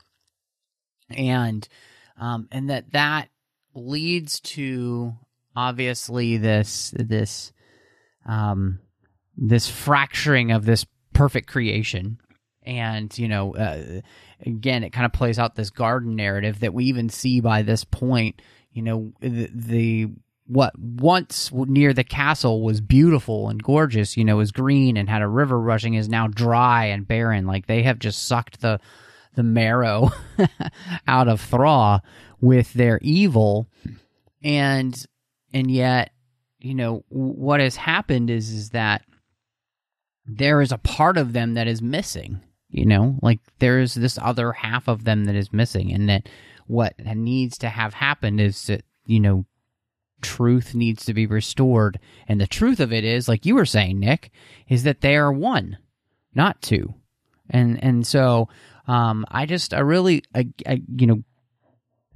[1.11, 1.67] and
[2.19, 3.29] um, and that that
[3.75, 5.15] leads to
[5.55, 7.53] obviously this this
[8.27, 8.79] um,
[9.37, 12.19] this fracturing of this perfect creation,
[12.63, 14.01] and you know, uh,
[14.45, 17.85] again, it kind of plays out this garden narrative that we even see by this
[17.85, 18.43] point.
[18.73, 20.09] You know, the, the
[20.49, 25.23] what once near the castle was beautiful and gorgeous, you know, was green and had
[25.23, 27.47] a river rushing is now dry and barren.
[27.47, 28.81] Like they have just sucked the
[29.35, 30.11] the marrow
[31.09, 32.03] out of Thra
[32.41, 33.69] with their evil,
[34.43, 35.05] and
[35.53, 36.13] and yet,
[36.59, 39.03] you know, what has happened is is that
[40.27, 42.41] there is a part of them that is missing.
[42.69, 46.29] You know, like there is this other half of them that is missing, and that
[46.67, 49.45] what needs to have happened is that you know
[50.23, 51.99] truth needs to be restored.
[52.29, 54.31] And the truth of it is, like you were saying, Nic,
[54.69, 55.79] is that they are one,
[56.35, 56.95] not two.
[57.51, 58.49] And and so
[58.89, 61.23] um, I just I really I, I, you know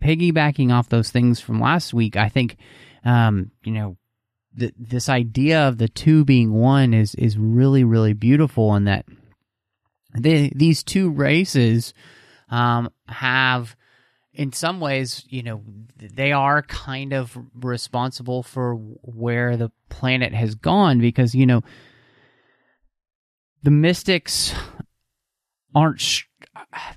[0.03, 2.57] piggybacking off those things from last week, I think
[3.05, 3.97] um, you know
[4.59, 9.05] th- this idea of the two being one is is really really beautiful, and that
[10.15, 11.95] these two races
[12.51, 13.77] um, have
[14.33, 15.63] in some ways, you know,
[15.97, 21.63] they are kind of responsible for where the planet has gone because, you know,
[23.63, 24.55] the mystics
[25.75, 26.25] aren't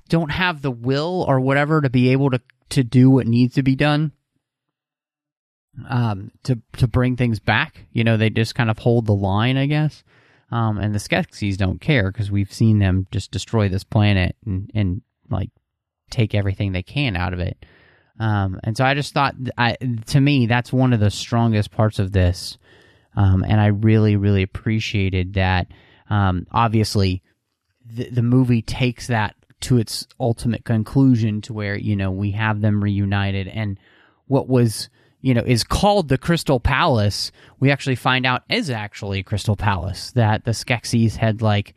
[0.08, 3.62] don't have the will or whatever to be able to to do what needs to
[3.62, 4.12] be done
[5.88, 7.86] um to to bring things back.
[7.92, 10.02] You know they just kind of hold the line i guess.
[10.50, 14.70] Um and the skeksis don't care because we've seen them just destroy this planet and
[14.74, 15.50] and like
[16.10, 17.64] take everything they can out of it.
[18.20, 21.98] Um, and so I just thought, I, to me, that's one of the strongest parts
[21.98, 22.58] of this.
[23.16, 25.66] Um, and I really, really appreciated that.
[26.10, 27.22] Um, obviously,
[27.84, 32.60] the, the movie takes that to its ultimate conclusion to where, you know, we have
[32.60, 33.48] them reunited.
[33.48, 33.78] And
[34.26, 34.90] what was,
[35.20, 40.12] you know, is called the Crystal Palace, we actually find out is actually Crystal Palace,
[40.12, 41.74] that the Skeksis had, like,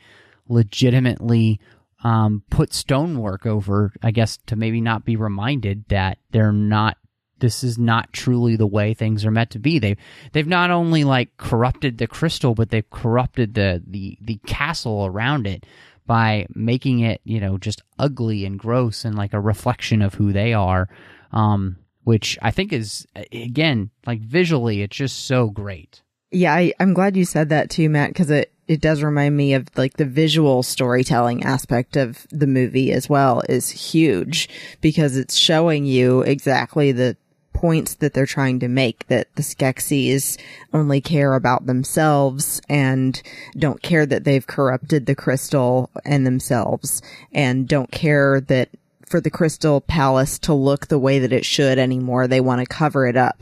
[0.50, 1.60] legitimately
[2.04, 6.98] um, put stonework over, I guess, to maybe not be reminded that they're not.
[7.40, 9.78] This is not truly the way things are meant to be.
[9.78, 9.98] They
[10.32, 15.46] they've not only like corrupted the crystal, but they've corrupted the the the castle around
[15.46, 15.66] it
[16.08, 20.34] by making it you know just ugly and gross and like a reflection of who
[20.34, 20.90] they are.
[21.32, 26.02] Um, which I think is again like visually, it's just so great.
[26.32, 29.54] Yeah, I, I'm glad you said that too, Matt, because it it does remind me
[29.54, 34.50] of like the visual storytelling aspect of the movie as well is huge
[34.82, 37.16] because it's showing you exactly the
[37.54, 40.38] points that they're trying to make that the Skeksis
[40.74, 43.22] only care about themselves and
[43.58, 47.02] don't care that they've corrupted the crystal and themselves
[47.34, 48.70] and don't care that
[49.08, 52.28] for the crystal palace to look the way that it should anymore.
[52.28, 53.42] They want to cover it up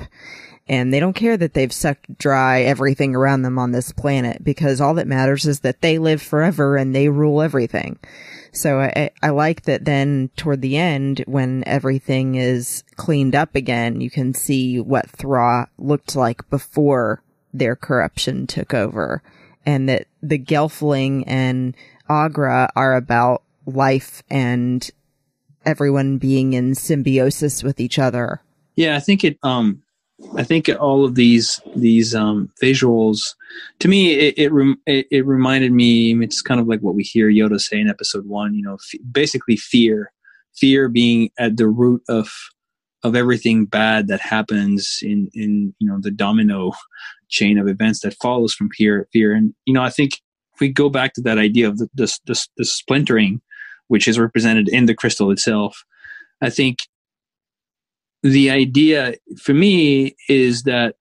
[0.68, 4.82] and they don't care that they've sucked dry everything around them on this planet because
[4.82, 8.00] all that matters is that they live forever and they rule everything.
[8.52, 14.02] So I, I like that then toward the end, when everything is cleaned up again,
[14.02, 17.22] you can see what Thra looked like before
[17.54, 19.22] their corruption took over
[19.66, 21.76] and that the Gelfling and
[22.10, 24.90] Aughra are about life and
[25.66, 28.42] everyone being in symbiosis with each other.
[28.76, 29.82] Yeah, I think it, um,
[30.38, 33.36] I think all of these these um, visuals,
[33.80, 36.14] to me, it it, rem- it it reminded me.
[36.24, 38.54] It's kind of like what we hear Yoda say in Episode One.
[38.56, 40.14] You know, f- basically fear,
[40.56, 42.32] fear being at the root of
[43.06, 46.72] of everything bad that happens in in you know the domino
[47.30, 50.22] chain of events that follows from fear fear and you know i think
[50.54, 53.42] if we go back to that idea of the the, the, the splintering
[53.90, 55.84] which is represented in the crystal itself
[56.42, 56.80] i think
[58.26, 60.96] the idea for me is that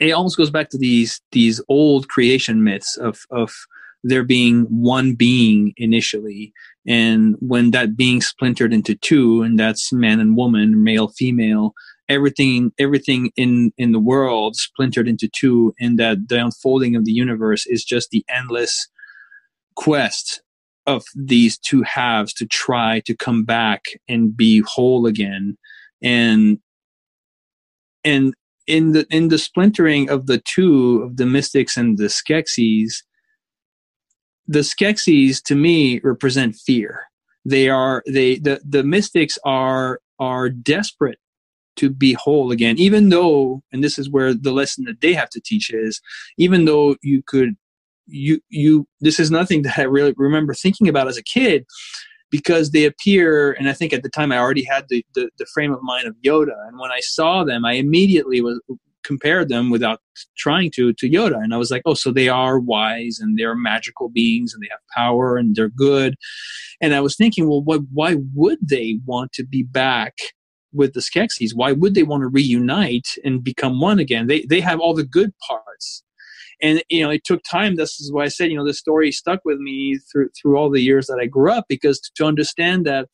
[0.00, 3.54] it almost goes back to these these old creation myths of of
[4.02, 6.52] there being one being initially.
[6.86, 11.74] And when that being splintered into two and that's man and woman male female
[12.08, 17.12] everything everything in in the world splintered into two and that the unfolding of the
[17.12, 18.88] universe is just the endless
[19.76, 20.42] quest
[20.88, 25.56] of these two halves to try to come back and be whole again.
[26.02, 26.58] And
[28.04, 28.34] and
[28.66, 33.02] in the in the splintering of the two of the mystics and the skeksis
[34.46, 37.04] the skeksis to me represent fear.
[37.44, 41.18] They are they the the mystics are are desperate
[41.76, 42.78] to be whole again.
[42.78, 46.00] Even though and this is where the lesson that they have to teach is
[46.38, 47.56] even though you could
[48.08, 51.64] you you this is nothing that i really remember thinking about as a kid
[52.30, 55.46] because they appear and i think at the time i already had the, the, the
[55.46, 56.56] frame of mind of yoda.
[56.66, 58.60] And when i saw them i immediately was
[59.04, 60.00] compared them without
[60.36, 61.42] trying to to yoda.
[61.42, 64.68] And i was like oh so they are wise and they're magical beings and they
[64.70, 66.16] have power and they're good.
[66.80, 70.14] And i was thinking well what, why would they want to be back
[70.74, 71.52] with the skeksis?
[71.54, 74.26] Why would they want to reunite and become one again?
[74.26, 76.02] They they have all the good parts
[76.60, 77.76] and you know it took time.
[77.76, 80.70] This is why i said you know the story stuck with me through through all
[80.70, 83.08] the years that i grew up because to understand that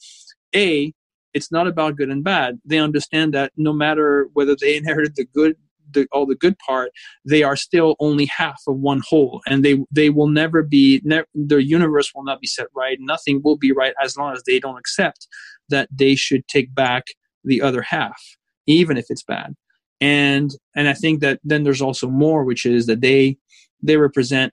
[0.55, 0.93] a
[1.35, 2.61] it's not about good and bad.
[2.65, 5.57] They understand that no matter whether they inherited the good
[5.91, 6.91] the, all the good part
[7.25, 9.43] they are still only half of one whole.
[9.47, 12.99] And they they will never be ne- their universe will not be set right.
[13.01, 15.29] Nothing will be right as long as they don't accept
[15.69, 17.05] that they should take back
[17.45, 18.21] the other half
[18.67, 19.55] even if it's bad
[20.01, 23.37] and and i think that then there's also more which is that they
[23.83, 24.53] they represent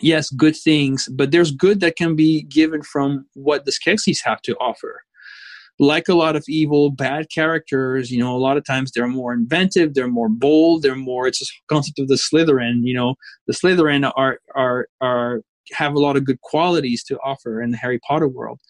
[0.00, 4.42] yes good things but there's good that can be given from what the skeksis have
[4.42, 5.02] to offer.
[5.78, 9.32] Like a lot of evil bad characters you know a lot of times they're more
[9.32, 13.14] inventive they're more bold they're more it's a concept of the slytherin you know.
[13.46, 15.40] The slytherin are are are
[15.72, 18.60] have a lot of good qualities to offer in the harry potter world.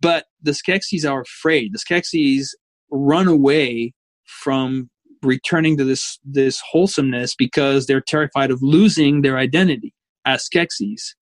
[0.00, 1.72] But the skeksis are afraid.
[1.74, 2.48] The skeksis
[2.90, 3.92] run away
[4.24, 4.90] from
[5.22, 9.94] returning to this this wholesomeness because they're terrified of losing their identity
[10.24, 11.14] as Skeksis.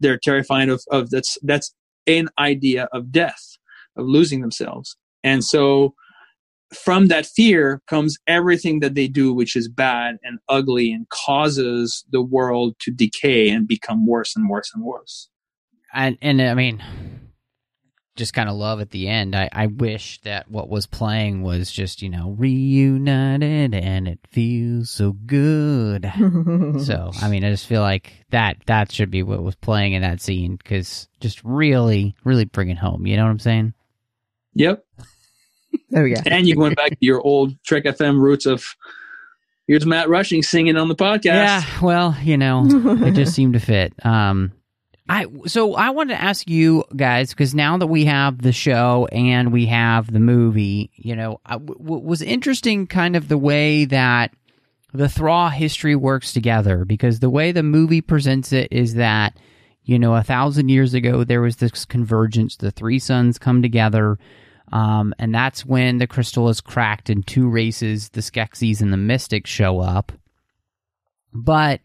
[0.00, 1.74] They're terrified of, of that's that's
[2.06, 3.56] an idea of death,
[3.96, 4.96] of losing themselves.
[5.22, 5.94] And so
[6.72, 12.04] from that fear comes everything that they do which is bad and ugly and causes
[12.12, 15.28] the world to decay and become worse and worse and worse.
[15.92, 16.82] And and I mean
[18.20, 19.34] just kind of love at the end.
[19.34, 24.90] I, I wish that what was playing was just, you know, reunited and it feels
[24.90, 26.04] so good.
[26.84, 30.02] so, I mean, I just feel like that that should be what was playing in
[30.02, 33.06] that scene because just really, really bring it home.
[33.06, 33.72] You know what I'm saying?
[34.54, 34.84] Yep.
[35.88, 36.20] there we go.
[36.26, 38.66] And you went back to your old Trek FM roots of
[39.66, 41.24] here's Matt Rushing singing on the podcast.
[41.24, 43.94] Yeah, well, you know, it just seemed to fit.
[44.04, 44.52] Um,
[45.10, 49.08] I so I wanted to ask you guys because now that we have the show
[49.10, 53.86] and we have the movie, you know, I, w- was interesting kind of the way
[53.86, 54.32] that
[54.92, 59.36] the Thra history works together because the way the movie presents it is that
[59.82, 64.16] you know a thousand years ago there was this convergence, the three suns come together.
[64.70, 68.96] Um, and that's when the crystal is cracked and two races, the Skeksis and the
[68.96, 70.12] Mystics, show up.
[71.32, 71.80] But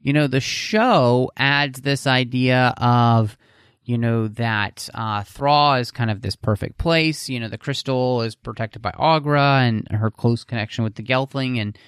[0.00, 3.36] you know, the show adds this idea of,
[3.84, 7.28] you know, that uh, Thra is kind of this perfect place.
[7.28, 11.60] You know, the crystal is protected by Aughra and her close connection with the Gelfling,
[11.60, 11.78] and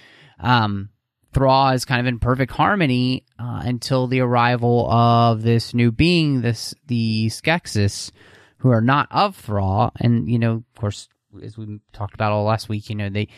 [0.41, 0.91] um,
[1.33, 6.43] Thra is kind of in perfect harmony uh, until the arrival of this new being,
[6.43, 8.11] this the Skeksis,
[8.59, 11.09] who are not of Thra, and you know, of course,
[11.43, 13.29] as we talked about all last week, you know, they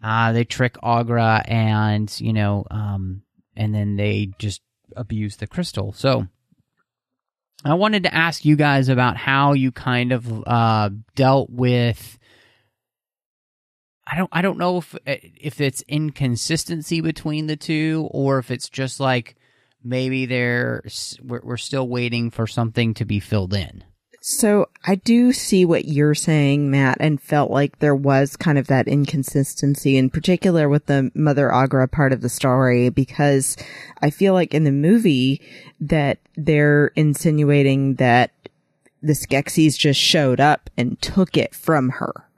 [0.00, 2.64] uh, they trick Aughra and you know.
[2.70, 3.22] Um,
[3.56, 4.62] and then they just
[4.96, 5.92] abuse the crystal.
[5.92, 6.26] So
[7.64, 12.18] I wanted to ask you guys about how you kind of uh, dealt with.
[14.06, 14.30] I don't.
[14.32, 19.36] I don't know if if it's inconsistency between the two, or if it's just like
[19.82, 20.82] maybe they're
[21.22, 23.84] we're, we're still waiting for something to be filled in.
[24.24, 28.68] So I do see what you're saying, Matt, and felt like there was kind of
[28.68, 33.56] that inconsistency in particular with the Mother Aughra part of the story because
[34.00, 35.42] I feel like in the movie
[35.80, 38.30] that they're insinuating that
[39.02, 42.28] the Skeksis just showed up and took it from her.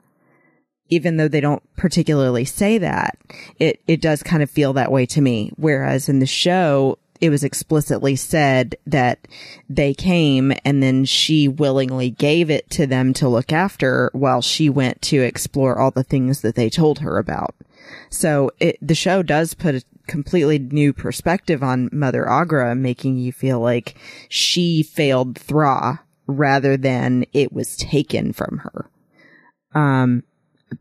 [0.89, 3.15] Even though they don't particularly say that,
[3.59, 5.51] it, it does kind of feel that way to me.
[5.55, 9.27] Whereas in the show, it was explicitly said that
[9.69, 14.69] they came and then she willingly gave it to them to look after while she
[14.69, 17.55] went to explore all the things that they told her about.
[18.09, 23.31] So it, the show does put a completely new perspective on Mother Aughra, making you
[23.31, 23.95] feel like
[24.29, 28.89] she failed Thra rather than it was taken from her.
[29.73, 30.23] Um,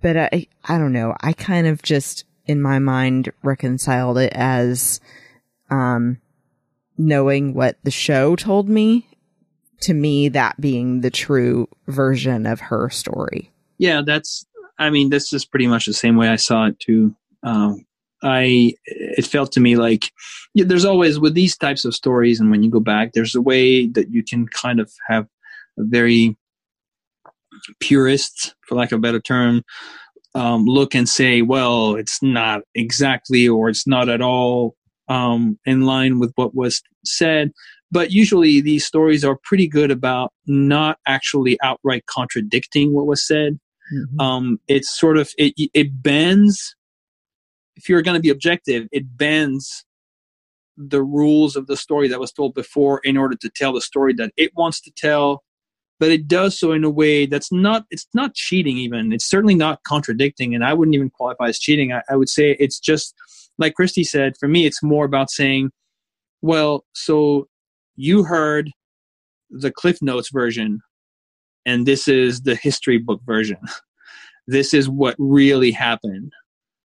[0.01, 1.15] but I, I don't know.
[1.21, 5.01] I kind of just in my mind reconciled it as,
[5.71, 6.19] um,
[6.97, 9.07] knowing what the show told me
[9.81, 13.51] to me that being the true version of her story.
[13.79, 14.47] Yeah that's
[14.79, 17.15] i mean this is pretty much the same way i saw it too.
[17.43, 17.85] Um,
[18.23, 20.11] i it felt to me like
[20.55, 23.43] yeah, there's always with these types of stories and when you go back there's a
[23.43, 25.27] way that you can kind of have
[25.79, 26.37] a very
[27.81, 29.63] purist for lack of a better term
[30.35, 34.75] um, look and say well it's not exactly or it's not at all
[35.09, 37.53] um, in line with what was said.
[37.91, 43.59] But usually these stories are pretty good about not actually outright contradicting what was said.
[43.95, 44.21] Mm-hmm.
[44.21, 46.75] Um, it's sort of it, it bends.
[47.77, 49.85] If you're going to be objective, it bends
[50.77, 54.13] the rules of the story that was told before in order to tell the story
[54.15, 55.45] that it wants to tell
[56.01, 59.55] but it does so in a way that's not it's not cheating even it's certainly
[59.55, 63.15] not contradicting and i wouldn't even qualify as cheating i, I would say it's just
[63.59, 65.71] like Christy said, for me, it's more about saying,
[66.43, 67.49] well, so
[67.97, 68.71] you heard
[69.51, 70.81] the Cliff Notes version,
[71.65, 73.59] and this is the history book version.
[74.47, 76.33] this is what really happened.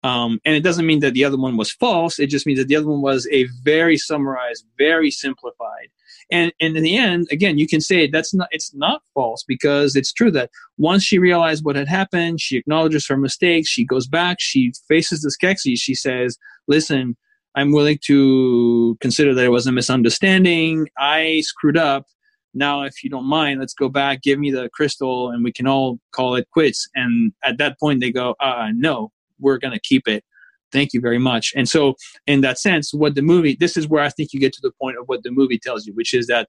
[0.03, 2.19] Um, and it doesn't mean that the other one was false.
[2.19, 5.89] It just means that the other one was a very summarized, very simplified.
[6.31, 9.95] And, and in the end, again, you can say that's not, it's not false because
[9.95, 14.09] it's true that once she realized what had happened, she acknowledges her mistakes, she goes
[14.09, 17.17] back, she faces the Skeksis, she says, listen,
[17.55, 20.89] I'm willing to consider that it was a misunderstanding.
[20.99, 22.07] I screwed up.
[22.53, 25.67] Now, if you don't mind, let's go back, give me the crystal, and we can
[25.67, 26.89] all call it quits.
[26.95, 30.25] And at that point, they go, uh, no, we're going to keep it.
[30.77, 31.55] Thank you very much.
[31.57, 31.95] And so,
[32.27, 34.73] in that sense, what the movie, this is where I think you get to the
[34.79, 36.49] point of what the movie tells you, which is that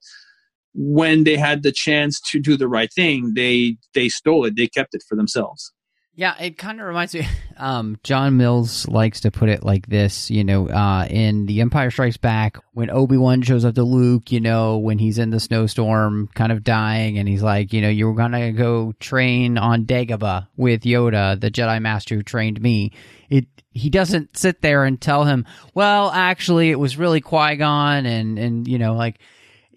[0.74, 4.54] when they had the chance to do the right thing, they they stole it.
[4.54, 5.72] They kept it for themselves.
[6.14, 7.26] Yeah, it kind of reminds me.
[7.60, 11.90] Um, John Mills likes to put it like this, you know, uh, in The Empire
[11.90, 15.40] Strikes Back, when Obi Wan shows up to Luke, you know, when he's in the
[15.40, 20.46] snowstorm, kind of dying, and he's like, you know, you're gonna go train on Dagobah
[20.56, 22.92] with Yoda, the Jedi Master who trained me.
[23.28, 23.46] It
[23.78, 28.38] he doesn't sit there and tell him, well, actually, it was really Qui Gon, and
[28.38, 29.18] and you know, like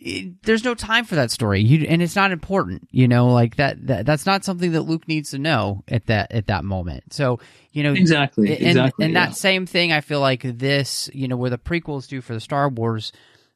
[0.02, 3.58] it, there's no time for that story you, and it's not important you know like
[3.58, 7.14] that, that that's not something that luke needs to know at that at that moment
[7.14, 7.40] so
[7.72, 9.28] you know exactly and, exactly and yeah.
[9.28, 12.40] that same thing i feel like this you know where the prequels do for the
[12.40, 13.14] star wars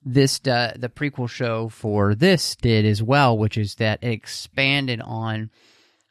[0.08, 5.02] this uh, the prequel show for this did as well which is that it expanded
[5.02, 5.50] on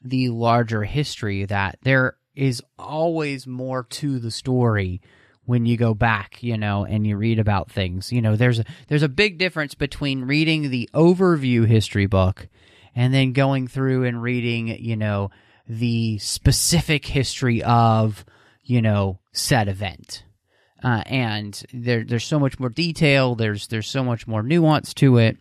[0.02, 5.00] the larger history that there is always more to the story
[5.44, 8.10] when you go back, you know, and you read about things.
[8.12, 12.48] You know, there's a, there's a big difference between reading the overview history book
[12.94, 15.30] and then going through and reading, you know,
[15.68, 18.24] the specific history of,
[18.62, 20.24] you know, said event.
[20.82, 23.34] Uh, and there, there's so much more detail.
[23.34, 25.38] There's, there's so much more nuance to it,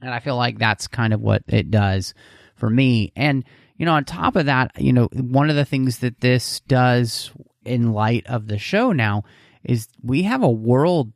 [0.00, 2.14] and I feel like that's kind of what it does
[2.56, 3.12] for me.
[3.16, 3.44] And
[3.76, 7.32] you know, on top of that, you know, one of the things that this does
[7.64, 9.24] in light of the show now
[9.64, 11.12] is we have a world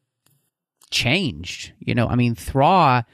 [0.91, 1.73] changed.
[1.79, 3.07] You know, I mean, Thra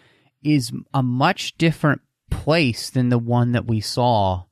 [0.43, 4.45] is a much different place than the one that we saw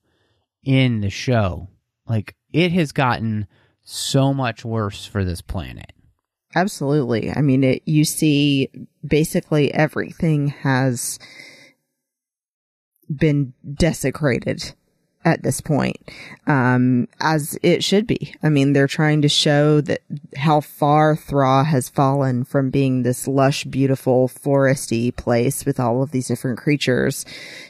[0.62, 1.68] in the show.
[2.06, 3.46] Like, it has gotten
[3.82, 5.92] so much worse for this planet.
[6.54, 7.30] Absolutely.
[7.30, 8.68] I mean, it, you see
[9.06, 11.18] basically everything has
[13.08, 14.74] been desecrated
[15.24, 15.96] at this point,
[16.46, 18.34] um, as it should be.
[18.42, 20.00] I mean, they're trying to show that
[20.36, 26.10] how far Thra has fallen from being this lush, beautiful, foresty place with all of
[26.10, 27.24] these different creatures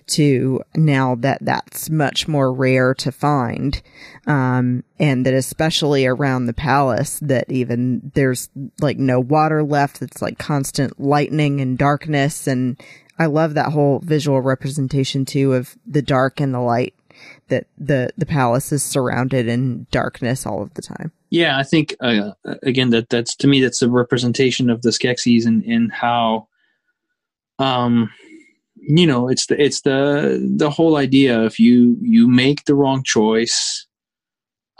[0.08, 3.82] to now that that's much more rare to find.
[4.26, 8.48] Um, and that especially around the palace that even there's
[8.80, 10.00] like no water left.
[10.00, 12.80] It's like constant lightning and darkness and
[13.18, 16.94] I love that whole visual representation too of the dark and the light
[17.52, 21.12] that the the palace is surrounded in darkness all of the time.
[21.28, 22.32] Yeah, I think uh,
[22.62, 26.48] again that that's to me that's a representation of the Skeksis and and how,
[27.58, 28.10] um,
[28.76, 33.02] you know, it's the it's the the whole idea if you you make the wrong
[33.02, 33.86] choice,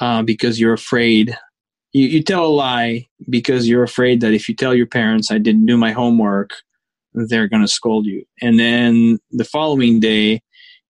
[0.00, 1.36] uh, because you're afraid.
[1.92, 5.36] You, you tell a lie because you're afraid that if you tell your parents I
[5.36, 6.52] didn't do my homework,
[7.12, 8.24] they're going to scold you.
[8.40, 10.40] And then the following day,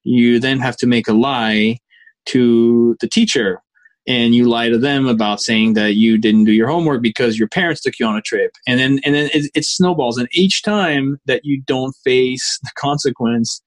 [0.05, 1.79] you then have to make a lie
[2.27, 3.61] to the teacher.
[4.09, 7.47] And you lie to them about saying that you didn't do your homework because your
[7.47, 8.51] parents took you on a trip.
[8.67, 10.19] And then and then it, it snowballs.
[10.19, 13.63] And each time that you don't face the consequence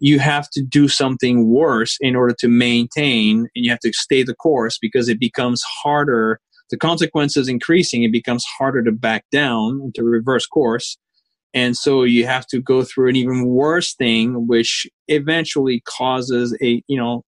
[0.00, 4.22] you have to do something worse in order to maintain and you have to stay
[4.22, 6.40] the course because it becomes harder.
[6.70, 10.96] The consequences increasing it becomes harder to back down and to reverse course
[11.54, 16.82] and so you have to go through an even worse thing which eventually causes a
[16.86, 17.22] you know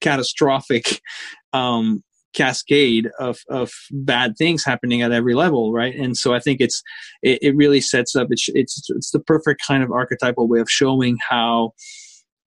[0.00, 1.00] catastrophic
[1.52, 2.02] um,
[2.34, 5.94] cascade of, of bad things happening at every level right?
[5.94, 6.82] And so i think it's
[7.22, 10.70] it, it really sets up it's, it's it's the perfect kind of archetypal way of
[10.70, 11.72] showing how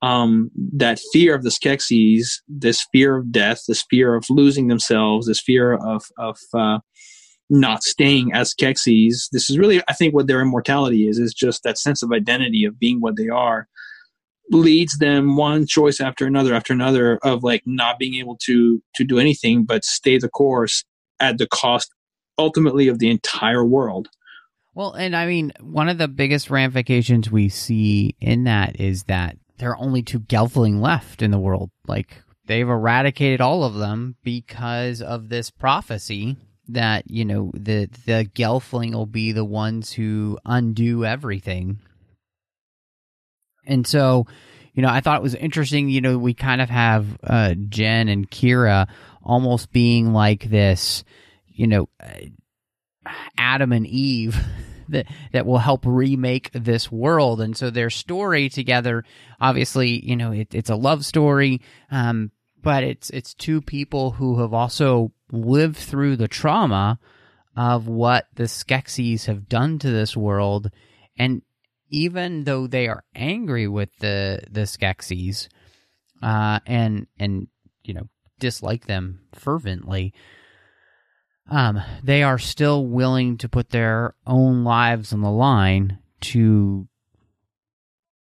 [0.01, 5.27] um, that fear of the Skeksis, this fear of death, this fear of losing themselves,
[5.27, 6.79] this fear of of uh,
[7.49, 9.29] not staying as Skeksis.
[9.31, 12.65] This is really, I think, what their immortality is, is just that sense of identity
[12.65, 13.67] of being what they are
[14.49, 19.03] leads them one choice after another after another of like not being able to to
[19.03, 20.83] do anything but stay the course
[21.19, 21.91] at the cost
[22.37, 24.07] ultimately of the entire world
[24.73, 29.37] well and i mean one of the biggest ramifications we see in that is that
[29.57, 34.15] there are only two gelfling left in the world like they've eradicated all of them
[34.23, 36.37] because of this prophecy
[36.69, 41.79] that you know the the Gelfling will be the ones who undo everything.
[43.65, 44.27] And so,
[44.73, 45.89] you know, I thought it was interesting.
[45.89, 48.87] You know, we kind of have uh, Jen and Kira
[49.21, 51.03] almost being like this,
[51.47, 54.39] you know, uh, Adam and Eve.
[54.89, 59.03] That, that will help remake this world, and so their story together,
[59.37, 61.59] obviously, you know, it, it's a love story,
[61.91, 62.31] um,
[62.67, 66.99] but it's it's two people who have also lived through the trauma
[67.55, 70.69] of what the Skeksis have done to this world,
[71.17, 71.43] and
[71.89, 75.47] even though they are angry with the the Skeksis,
[76.21, 77.47] uh, and and
[77.85, 80.13] you know dislike them fervently,
[81.49, 86.85] um, they are still willing to put their own lives on the line to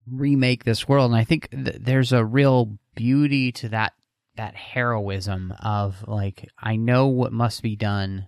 [0.05, 1.11] remake this world.
[1.11, 3.93] And I think th- there's a real beauty to that
[4.35, 8.27] that heroism of like I know what must be done.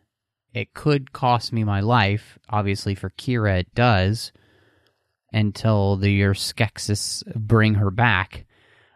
[0.53, 2.39] It could cost me my life.
[2.49, 4.31] Obviously, for Kira, it does
[5.33, 8.45] until the Skeksis bring her back.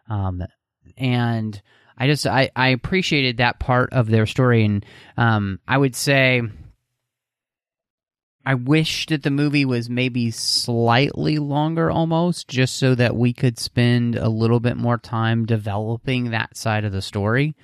[0.09, 0.43] Um,
[0.97, 1.61] and
[1.97, 4.85] I just I, I appreciated that part of their story, and
[5.17, 6.41] um, I would say
[8.45, 13.59] I wish that the movie was maybe slightly longer almost, just so that we could
[13.59, 17.55] spend a little bit more time developing that side of the story.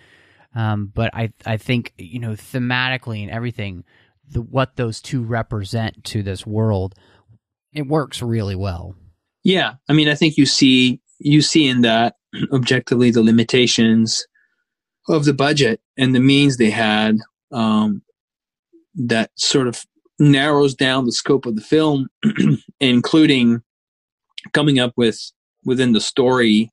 [0.53, 3.83] Um, but I, I think, you know, thematically and everything,
[4.29, 6.95] the, what those two represent to this world,
[7.73, 8.95] it works really well.
[9.43, 9.75] Yeah.
[9.89, 12.15] I mean, I think you see, you see in that
[12.53, 14.25] objectively the limitations
[15.07, 17.17] of the budget and the means they had,
[17.51, 18.01] um,
[18.95, 19.85] that sort of
[20.19, 22.07] narrows down the scope of the film,
[22.79, 23.61] including
[24.53, 25.19] coming up with
[25.63, 26.71] within the story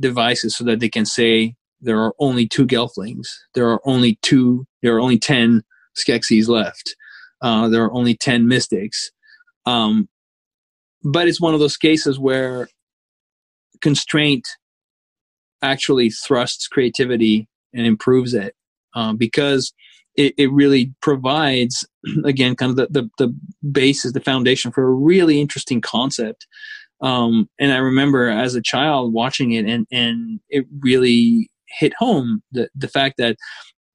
[0.00, 4.66] devices so that they can say there are only two Gelflings, there are only two,
[4.82, 5.62] there are only ten
[5.96, 6.94] Skeksis left,
[7.40, 9.10] uh, there are only ten Mystics.
[9.66, 10.08] Um,
[11.04, 12.68] but it's one of those cases where
[13.80, 14.46] constraint
[15.60, 18.54] actually thrusts creativity and improves it
[18.94, 19.72] uh, because
[20.16, 21.86] it, it really provides
[22.24, 23.34] again kind of the, the, the
[23.70, 26.46] basis the foundation for a really interesting concept.
[27.00, 32.44] Um, and i remember as a child watching it and and it really hit home
[32.52, 33.36] the the fact that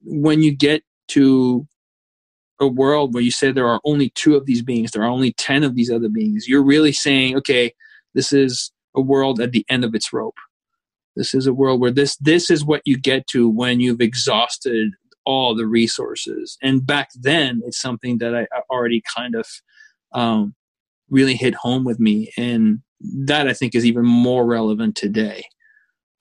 [0.01, 1.65] when you get to
[2.59, 5.32] a world where you say there are only two of these beings there are only
[5.32, 7.72] 10 of these other beings you're really saying okay
[8.13, 10.38] this is a world at the end of its rope.
[11.15, 14.91] This is a world where this this is what you get to when you've exhausted
[15.28, 16.57] all the resources.
[16.63, 19.45] And back then, it's something that I, I already kind of
[20.13, 20.55] um,
[21.09, 22.32] really hit home with me.
[22.38, 22.80] And
[23.25, 25.43] that I think is even more relevant today.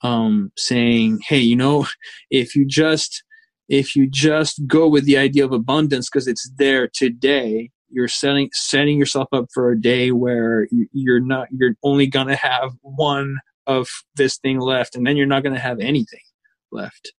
[0.03, 1.87] Um, saying, hey, you know,
[2.29, 3.23] if you just
[3.69, 8.49] if you just go with the idea of abundance because it's there today, you're setting
[8.53, 13.87] setting yourself up for a day where you're not you're only gonna have one of
[14.15, 16.21] this thing left, and then you're not gonna have anything
[16.71, 17.13] left,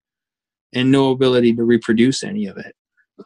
[0.74, 2.74] and no ability to reproduce any of it.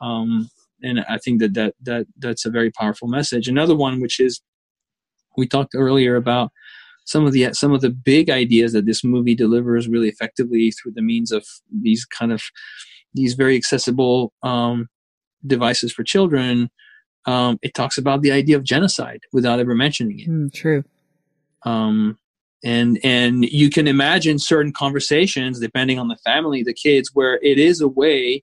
[0.01, 0.49] Um,
[0.83, 3.49] and I think that that that that's a very powerful message.
[3.49, 4.41] Another one, which is
[5.37, 6.51] we talked earlier about
[7.05, 10.93] some of the some of the big ideas that this movie delivers really effectively through
[10.93, 12.43] the means of these kind of
[13.15, 14.89] these very accessible um,
[15.47, 16.71] devices for children.
[17.25, 20.29] Um, it talks about the idea of genocide without ever mentioning it.
[20.29, 20.85] Mm, true.
[21.65, 22.19] Um,
[22.65, 27.59] and and you can imagine certain conversations depending on the family, the kids, where it
[27.59, 28.43] is a way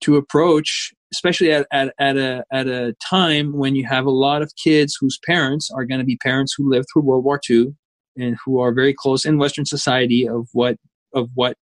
[0.00, 4.42] to approach especially at, at, at, a, at a time when you have a lot
[4.42, 7.74] of kids whose parents are going to be parents who lived through World War II
[8.16, 10.76] and who are very close in Western society of what
[11.14, 11.56] of what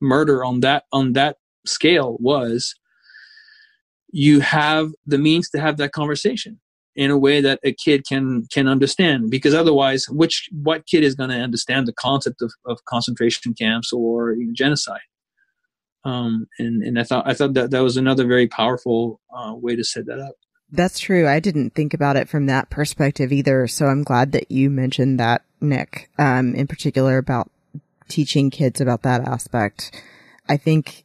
[0.00, 2.74] murder on that on that scale was.
[4.12, 6.58] You have the means to have that conversation
[6.96, 11.14] in a way that a kid can can understand because otherwise which what kid is
[11.14, 15.00] going to understand the concept of, of concentration camps or genocide
[16.04, 19.76] um, and and I thought I thought that that was another very powerful uh, way
[19.76, 20.34] to set that up.
[20.72, 21.26] That's true.
[21.26, 23.66] I didn't think about it from that perspective either.
[23.66, 27.50] So I'm glad that you mentioned that, Nic, um, in particular about
[28.08, 30.00] teaching kids about that aspect.
[30.48, 31.04] I think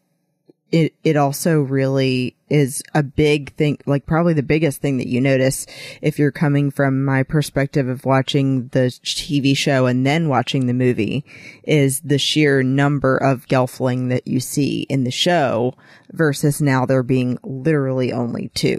[0.72, 5.22] it it also really is a big thing like probably the biggest thing that you
[5.22, 5.66] notice
[6.02, 10.74] if you're coming from my perspective of watching the TV show and then watching the
[10.74, 11.24] movie
[11.64, 15.74] is the sheer number of gelfling that you see in the show
[16.12, 18.78] versus now there being literally only two.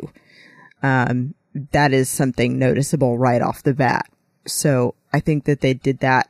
[0.83, 1.35] Um
[1.73, 4.11] that is something noticeable right off the bat.
[4.47, 6.29] So i think that they did that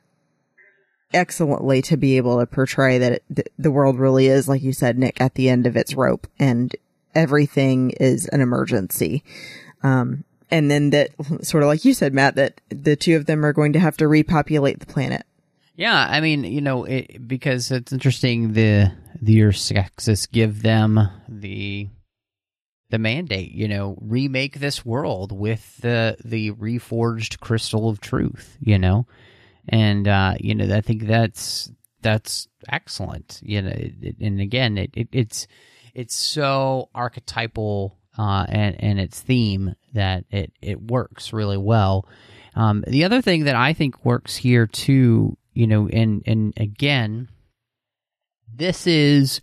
[1.13, 4.99] excellently to be able to portray that it, the world really is, like you said,
[4.99, 6.75] Nic, at the end of its rope and
[7.15, 9.25] everything is an emergency.
[9.83, 11.11] Um, and then that
[11.43, 13.97] sort of like you said, Matt, that the two of them are going to have
[13.99, 15.25] to repopulate the planet.
[15.75, 18.55] Yeah, I mean, you know, it, because it's interesting.
[18.55, 21.89] The the Earth give them the
[22.89, 23.53] the mandate.
[23.53, 28.57] You know, remake this world with the the reforged crystal of truth.
[28.61, 29.07] You know,
[29.69, 31.71] and uh, you know I think that's
[32.03, 33.41] that's excellent.
[33.43, 33.73] You know,
[34.21, 35.47] and again, it, it, it's
[35.95, 42.09] it's so archetypal uh, and and its theme that it it works really well.
[42.55, 47.29] Um, the other thing that I think works here too, you know, and and again,
[48.55, 49.41] this is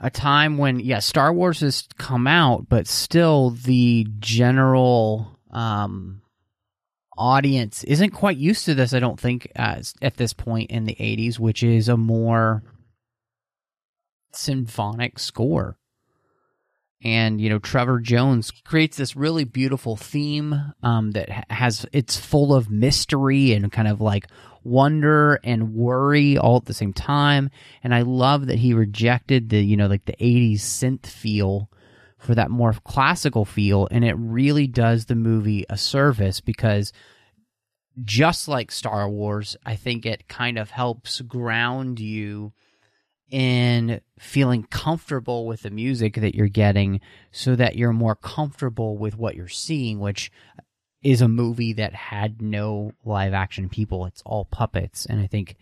[0.00, 6.22] a time when yeah, Star Wars has come out, but still the general um,
[7.20, 10.96] audience isn't quite used to this, I don't think, as at this point in the
[10.96, 12.62] 80s, which is a more
[14.32, 15.76] symphonic score.
[17.02, 22.54] And, you know, Trevor Jones creates this really beautiful theme um, that has, it's full
[22.54, 24.26] of mystery and kind of like
[24.64, 27.50] wonder and worry all at the same time.
[27.82, 31.70] And I love that he rejected the, you know, like the 80s synth feel
[32.20, 36.92] for that more classical feel and it really does the movie a service because
[38.04, 42.52] just like Star Wars, I think it kind of helps ground you
[43.30, 47.00] in feeling comfortable with the music that you're getting
[47.30, 50.32] so that you're more comfortable with what you're seeing, which
[51.02, 54.04] is a movie that had no live action people.
[54.06, 55.06] It's all puppets.
[55.06, 55.56] And I think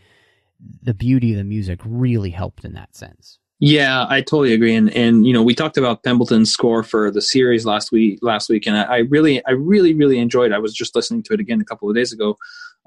[0.83, 3.39] the beauty of the music really helped in that sense.
[3.61, 4.75] Yeah, I totally agree.
[4.75, 8.49] And and you know, we talked about Pemberton's score for the series last week last
[8.49, 10.53] week, and I, I really, I really, really enjoyed.
[10.53, 10.55] It.
[10.55, 12.37] I was just listening to it again a couple of days ago.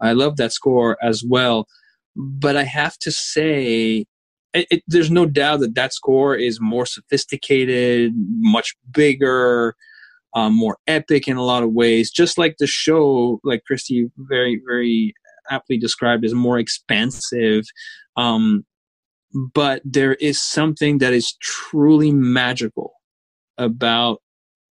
[0.01, 1.67] I love that score as well.
[2.15, 4.05] But I have to say,
[4.53, 9.75] it, it, there's no doubt that that score is more sophisticated, much bigger,
[10.35, 12.11] um, more epic in a lot of ways.
[12.11, 15.13] Just like the show, like Christy very, very
[15.49, 17.65] aptly described, is more expansive.
[18.17, 18.65] Um,
[19.33, 22.93] but there is something that is truly magical
[23.57, 24.21] about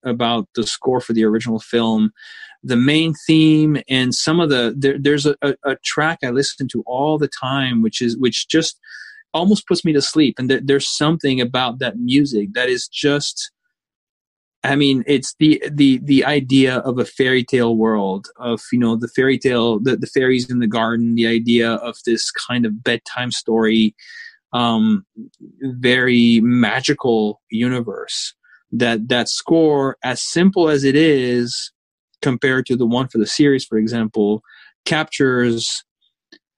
[0.04, 2.10] about the score for the original film.
[2.62, 6.68] The main theme and some of the there, there's a, a, a, track i listen
[6.68, 8.78] to all the time which is which just
[9.32, 10.38] almost puts me to sleep.
[10.38, 13.50] And there, there's something about that music that is just
[14.62, 18.94] i mean it's the the the idea of a fairy tale world of you know
[18.94, 22.84] the fairy tale the, the fairies in the garden the idea of this kind of
[22.84, 23.94] bedtime story
[24.52, 25.04] um,
[25.62, 28.34] very magical universe.
[28.72, 31.72] That that score, as simple as it is,
[32.22, 34.42] compared to the one for the series, for example,
[34.84, 35.84] captures.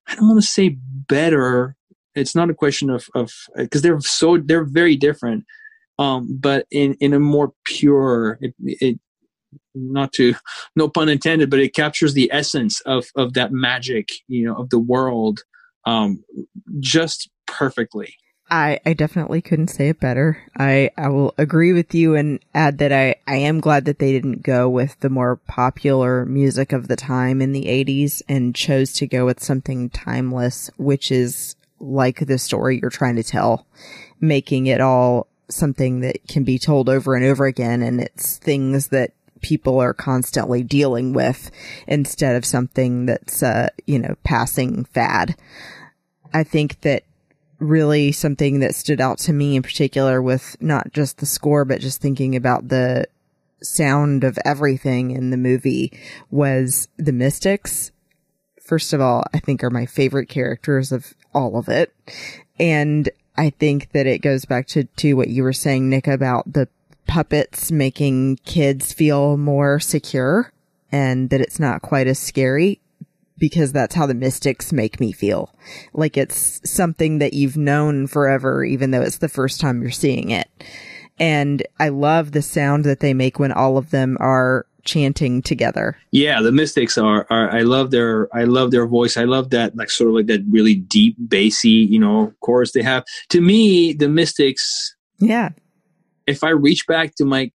[0.06, 0.76] I don't want to say
[1.08, 1.76] better.
[2.14, 5.44] It's not a question of of because they're so they're very different.
[5.98, 8.98] Um, but in in a more pure, it, it
[9.74, 10.34] not to
[10.76, 14.70] no pun intended but it captures the essence of of that magic you know of
[14.70, 15.40] the world
[15.86, 16.22] um
[16.80, 18.16] just perfectly
[18.52, 20.36] I, I definitely couldn't say it better.
[20.58, 24.12] I, I will agree with you and add that I, I am glad that they
[24.12, 28.92] didn't go with the more popular music of the time in the 80s and chose
[28.94, 33.66] to go with something timeless, which is like the story you're trying to tell,
[34.20, 37.80] making it all something that can be told over and over again.
[37.80, 39.12] And it's things that
[39.42, 41.50] people are constantly dealing with
[41.86, 45.36] instead of something that's, uh, you know, passing fad.
[46.32, 47.04] I think that
[47.58, 51.80] really something that stood out to me in particular with not just the score, but
[51.80, 53.06] just thinking about the
[53.62, 55.92] sound of everything in the movie
[56.30, 57.92] was the Mystics.
[58.60, 61.94] First of all, I think are my favorite characters of all of it.
[62.58, 66.52] And I think that it goes back to, to what you were saying, Nic, about
[66.52, 66.68] the
[67.12, 70.50] puppets making kids feel more secure
[70.90, 72.80] and that it's not quite as scary
[73.36, 75.54] because that's how the mystics make me feel.
[75.92, 80.30] Like it's something that you've known forever, even though it's the first time you're seeing
[80.30, 80.48] it.
[81.18, 85.98] And I love the sound that they make when all of them are chanting together.
[86.12, 89.18] Yeah, the Mystics are, are I love their I love their voice.
[89.18, 92.82] I love that like sort of like that really deep bassy, you know, chorus they
[92.82, 93.04] have.
[93.28, 95.50] To me, the Mystics Yeah.
[96.26, 97.50] If I reach back to my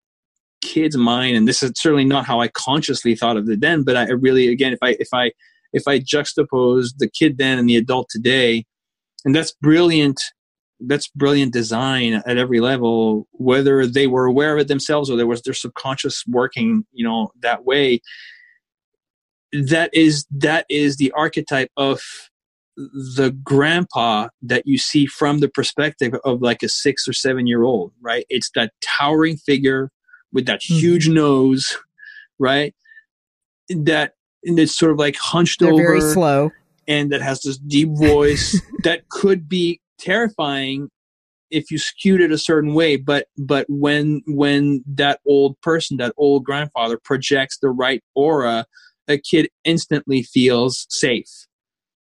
[0.62, 3.96] kid's mind and this is certainly not how I consciously thought of it then, but
[3.96, 5.32] I really again if I if I
[5.74, 8.66] if I juxtapose the kid then and the adult today,
[9.26, 10.22] and that's brilliant.
[10.80, 15.26] That's brilliant design at every level, whether they were aware of it themselves or there
[15.26, 18.02] was their subconscious working, you know, that way.
[19.52, 22.02] That is that is the archetype of
[22.78, 27.64] the grandpa that you see from the perspective of like a six or seven year
[27.64, 28.26] old, right?
[28.30, 29.90] It's that towering figure
[30.32, 30.76] with that mm-hmm.
[30.76, 31.78] huge nose,
[32.40, 32.76] right?
[33.70, 34.14] That
[34.44, 36.52] and it's sort of like hunched They're over, very slow,
[36.88, 40.90] and that has this deep voice that could be terrifying
[41.50, 42.96] if you skewed it a certain way.
[42.96, 48.66] But but when when that old person, that old grandfather, projects the right aura,
[49.08, 51.47] a kid instantly feels safe.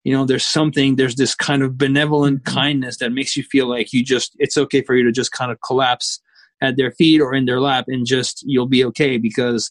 [0.05, 2.55] You know, there's something, there's this kind of benevolent mm-hmm.
[2.55, 5.53] kindness that makes you feel like you just, it's okay for you to just kind
[5.53, 6.21] of collapse
[6.61, 9.71] at their feet or in their lap and just, you'll be okay because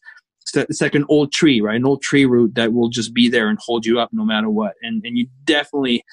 [0.55, 1.75] it's like an old tree, right?
[1.75, 4.49] An old tree root that will just be there and hold you up no matter
[4.49, 4.73] what.
[4.81, 6.03] And and you definitely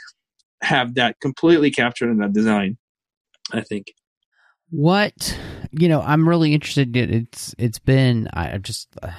[0.63, 2.77] have that completely captured in that design.
[3.53, 3.93] I think.
[4.71, 5.37] What
[5.73, 6.97] you know, I'm really interested.
[6.97, 9.11] In, it's it's been i'm just uh,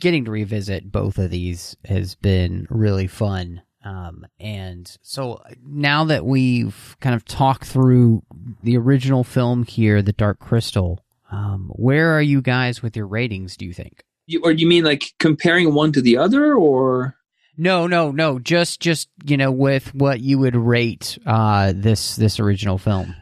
[0.00, 3.62] getting to revisit both of these has been really fun.
[3.84, 8.22] Um, and so now that we've kind of talked through
[8.62, 13.56] the original film here, The Dark Crystal, um, where are you guys with your ratings?
[13.56, 14.04] Do you think?
[14.30, 17.16] you, or do you mean like comparing one to the other or
[17.56, 22.38] no no no just just you know with what you would rate uh this this
[22.38, 23.14] original film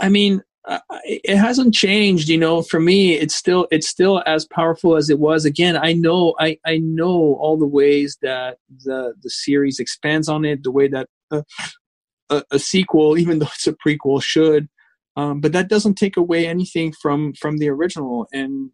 [0.00, 4.44] i mean uh, it hasn't changed you know for me it's still it's still as
[4.46, 5.44] powerful as it was.
[5.44, 10.44] Again i know i i know all the ways that the the series expands on
[10.44, 11.44] it the way that a,
[12.30, 14.68] a, a sequel even though it's a prequel should.
[15.18, 18.26] Um, but that doesn't take away anything from from the original.
[18.32, 18.70] And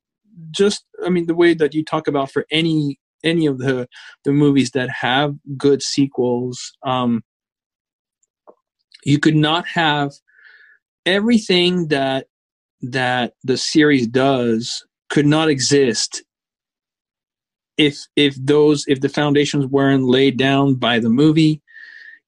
[0.51, 3.89] just i mean the way that you talk about for any any of the
[4.25, 7.23] the movies that have good sequels um
[9.05, 10.13] you could not have
[11.07, 12.27] everything that
[12.83, 16.25] that the series does could not exist
[17.79, 21.63] if if those if the foundations weren't laid down by the movie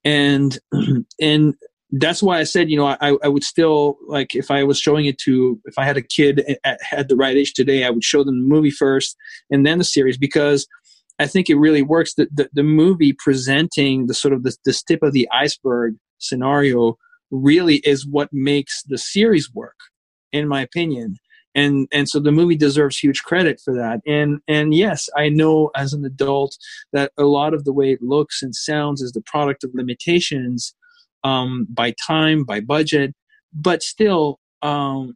[0.04, 0.58] and
[1.20, 1.54] and
[1.98, 5.06] that's why I said, you know, I, I would still like if I was showing
[5.06, 8.04] it to if I had a kid at, at the right age today, I would
[8.04, 9.16] show them the movie first
[9.50, 10.66] and then the series because
[11.18, 12.14] I think it really works.
[12.14, 16.96] The the, the movie presenting the sort of the, the tip of the iceberg scenario
[17.34, 19.76] really is what makes the series work,
[20.32, 21.16] in my opinion.
[21.56, 24.00] And and so the movie deserves huge credit for that.
[24.06, 26.56] And and yes, I know as an adult
[26.92, 30.74] that a lot of the way it looks and sounds is the product of limitations
[31.22, 33.14] um, by time, by budget,
[33.52, 35.14] but still, um,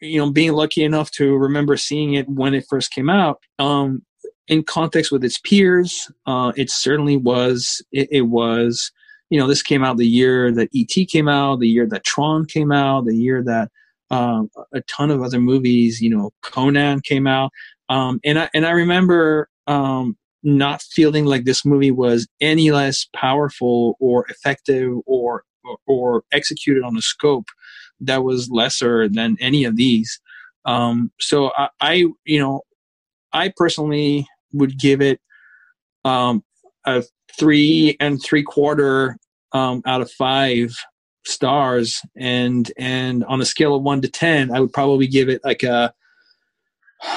[0.00, 4.02] you know, being lucky enough to remember seeing it when it first came out, um,
[4.48, 7.82] in context with its peers, uh, it certainly was.
[7.92, 8.90] It, it, was,
[9.32, 12.44] you know, this came out the year that ET came out, the year that Tron
[12.44, 13.70] came out, the year that
[14.10, 17.50] um, a ton of other movies, you know, Conan came out,
[17.88, 23.08] um, and I and I remember um, not feeling like this movie was any less
[23.16, 25.44] powerful or effective or
[25.86, 27.46] or, executed on a scope
[28.00, 30.20] that was lesser than any of these.
[30.66, 31.92] Um, so I, I,
[32.26, 32.62] you know,
[33.32, 35.20] I personally would give it
[36.04, 36.44] um,
[36.84, 37.04] a
[37.38, 39.16] three and three quarter
[39.52, 40.74] um, out of five
[41.24, 45.42] stars, and and on a scale of one to ten, I would probably give it
[45.44, 45.94] like a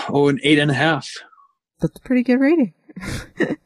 [0.10, 1.10] oh an eight and a half.
[1.82, 2.74] That's a pretty good rating.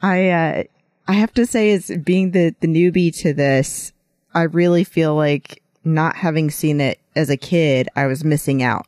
[0.00, 0.62] I uh,
[1.06, 3.92] I have to say, as being the the newbie to this,
[4.34, 8.86] I really feel like not having seen it as a kid, I was missing out,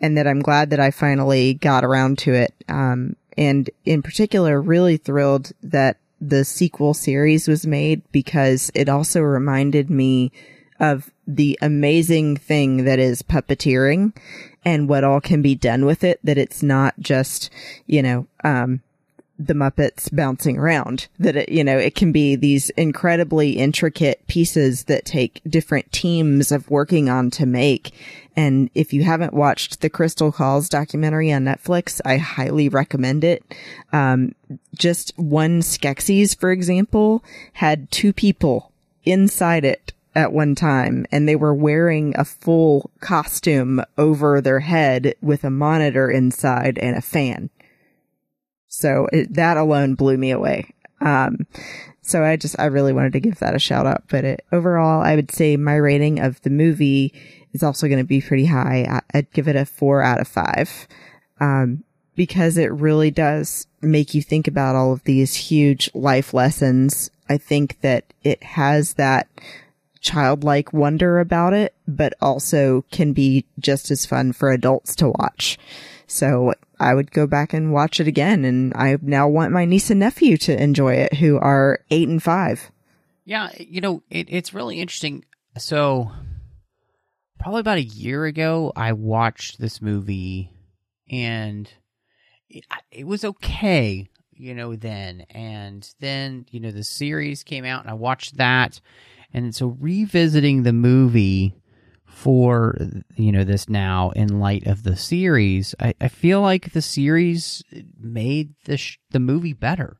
[0.00, 2.54] and that I'm glad that I finally got around to it.
[2.68, 9.20] Um, and in particular, really thrilled that the sequel series was made because it also
[9.20, 10.32] reminded me
[10.78, 14.16] of the amazing thing that is puppeteering
[14.64, 16.20] and what all can be done with it.
[16.24, 17.50] That it's not just,
[17.86, 18.82] you know, um,
[19.40, 21.08] the Muppets bouncing around.
[21.18, 26.52] That it, you know, it can be these incredibly intricate pieces that take different teams
[26.52, 27.92] of working on to make.
[28.36, 33.42] And if you haven't watched the Crystal Calls documentary on Netflix, I highly recommend it.
[33.92, 34.34] Um,
[34.74, 37.24] just one Skeksis, for example,
[37.54, 38.70] had two people
[39.04, 45.14] inside it at one time and they were wearing a full costume over their head
[45.22, 47.48] with a monitor inside and a fan.
[48.70, 50.72] So it, that alone blew me away.
[51.00, 51.46] Um,
[52.02, 54.04] so I just, I really wanted to give that a shout out.
[54.08, 57.12] But it, overall, I would say my rating of the movie
[57.52, 59.02] is also going to be pretty high.
[59.12, 60.86] I, would give it a four out of five.
[61.40, 67.10] Um, because it really does make you think about all of these huge life lessons.
[67.28, 69.26] I think that it has that
[70.00, 75.58] childlike wonder about it, but also can be just as fun for adults to watch.
[76.06, 78.44] So I would go back and watch it again.
[78.44, 82.22] And I now want my niece and nephew to enjoy it who are eight and
[82.22, 82.70] five.
[83.24, 83.50] Yeah.
[83.58, 85.24] You know, it, it's really interesting.
[85.58, 86.10] So
[87.38, 90.52] probably about a year ago, I watched this movie
[91.10, 91.70] and
[92.48, 95.26] it, it was okay, you know, then.
[95.30, 98.80] And then, you know, the series came out and I watched that
[99.32, 101.54] and so revisiting the movie
[102.10, 102.76] for
[103.16, 107.62] you know this now in light of the series, I, I feel like the series
[107.98, 109.96] made the sh- the movie better.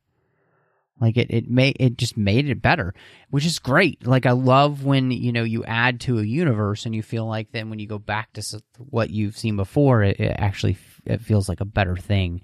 [1.00, 2.92] Like it, it made it just made it better,
[3.30, 4.06] which is great.
[4.06, 7.52] Like I love when you know you add to a universe and you feel like
[7.52, 11.48] then when you go back to what you've seen before, it, it actually it feels
[11.48, 12.42] like a better thing,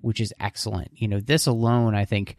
[0.00, 0.90] which is excellent.
[0.94, 2.36] You know, this alone, I think,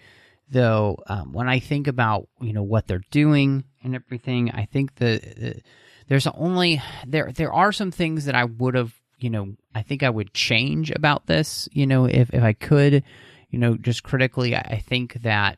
[0.50, 4.52] though, um, when I think about you know what they're doing and everything.
[4.52, 5.62] I think the, the
[6.08, 10.01] there's only there there are some things that I would have you know I think
[10.01, 11.68] I would change about this.
[11.74, 13.03] You know, if if I could,
[13.49, 15.58] you know, just critically, I, I think that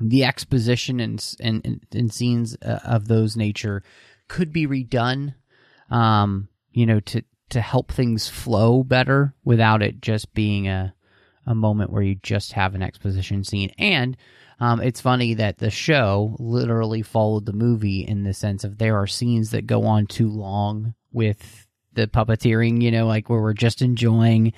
[0.00, 3.82] the exposition and and, and scenes uh, of those nature
[4.26, 5.34] could be redone.
[5.90, 10.94] Um, you know, to to help things flow better without it just being a
[11.46, 14.16] a moment where you just have an exposition scene and
[14.60, 18.96] um, it's funny that the show literally followed the movie in the sense of there
[18.96, 23.52] are scenes that go on too long with the puppeteering, you know, like where we're
[23.52, 24.52] just enjoying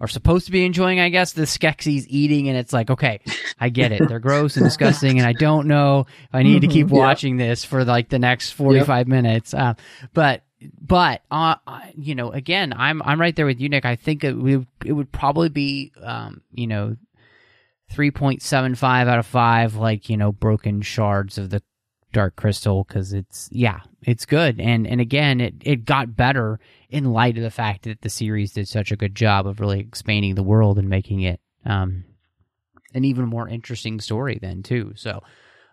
[0.00, 3.20] or supposed to be enjoying, I guess, the Skeksis eating, and it's like, okay,
[3.60, 4.08] I get it.
[4.08, 7.64] They're gross and disgusting, and I don't know if I need to keep watching this
[7.64, 9.08] for like the next forty-five yep.
[9.08, 9.52] minutes.
[9.52, 9.74] Uh,
[10.14, 10.42] but
[10.80, 11.56] but uh,
[11.94, 13.84] you know, again, I'm I'm right there with you, Nic.
[13.84, 16.96] I think it would it would probably be um, you know
[17.92, 21.62] 3.75 out of 5 like you know broken shards of the
[22.12, 24.60] dark crystal because it's yeah it's good.
[24.60, 28.52] And and again it it got better in light of the fact that the series
[28.52, 32.04] did such a good job of really expanding the world and making it um
[32.94, 34.92] an even more interesting story then too.
[34.96, 35.22] So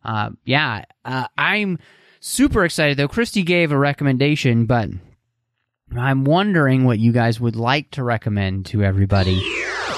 [0.06, 1.80] uh, yeah uh, i'm
[2.20, 3.08] super excited though.
[3.08, 4.90] Christy gave a recommendation but
[5.98, 9.36] i'm wondering what you guys would like to recommend to everybody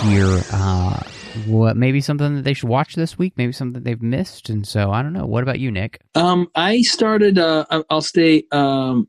[0.01, 1.01] here uh
[1.47, 4.49] what maybe something that they should watch this week, maybe something they've missed.
[4.49, 5.25] And so I don't know.
[5.25, 6.01] What about you, Nic?
[6.15, 7.37] Um, I started.
[7.37, 9.07] Uh, I'll stay um,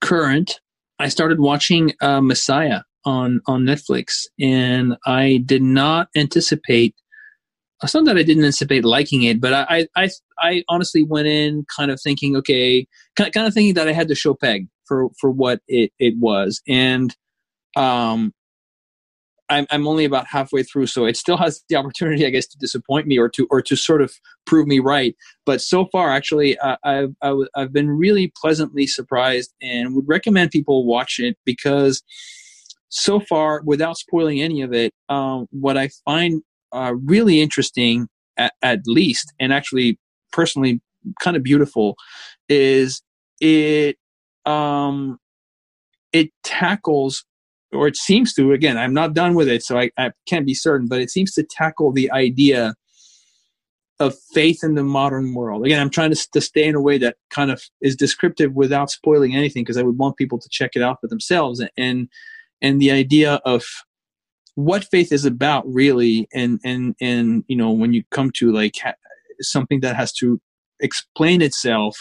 [0.00, 0.60] current.
[0.98, 6.94] I started watching uh, Messiah on on Netflix, and I did not anticipate.
[7.82, 11.64] It's not that I didn't anticipate liking it, but I, I, I honestly went in
[11.74, 15.30] kind of thinking, okay, kind of thinking that I had to show peg for for
[15.30, 17.16] what it it was, and
[17.76, 18.34] um,
[19.50, 22.58] I'm, I'm only about halfway through, so it still has the opportunity, I guess, to
[22.58, 24.12] disappoint me or to or to sort of
[24.46, 25.14] prove me right.
[25.44, 30.08] But so far, actually, uh, I've I w- I've been really pleasantly surprised, and would
[30.08, 32.02] recommend people watch it because
[32.88, 36.42] so far, without spoiling any of it, um, what I find
[36.72, 39.98] uh, really interesting, at, at least, and actually
[40.32, 40.80] personally
[41.20, 41.96] kind of beautiful,
[42.48, 43.02] is
[43.40, 43.96] it
[44.46, 45.18] um,
[46.12, 47.24] it tackles
[47.72, 48.52] or it seems to.
[48.52, 51.32] Again, I'm not done with it, so I, I can't be certain, but it seems
[51.34, 52.74] to tackle the idea
[54.00, 55.64] of faith in the modern world.
[55.64, 58.90] Again, I'm trying to, to stay in a way that kind of is descriptive without
[58.90, 61.62] spoiling anything because I would want people to check it out for themselves.
[61.76, 62.08] And
[62.62, 63.64] and the idea of
[64.54, 68.76] what faith is about really and and and you know when you come to like
[68.82, 68.94] ha-
[69.40, 70.40] something that has to
[70.80, 71.96] explain itself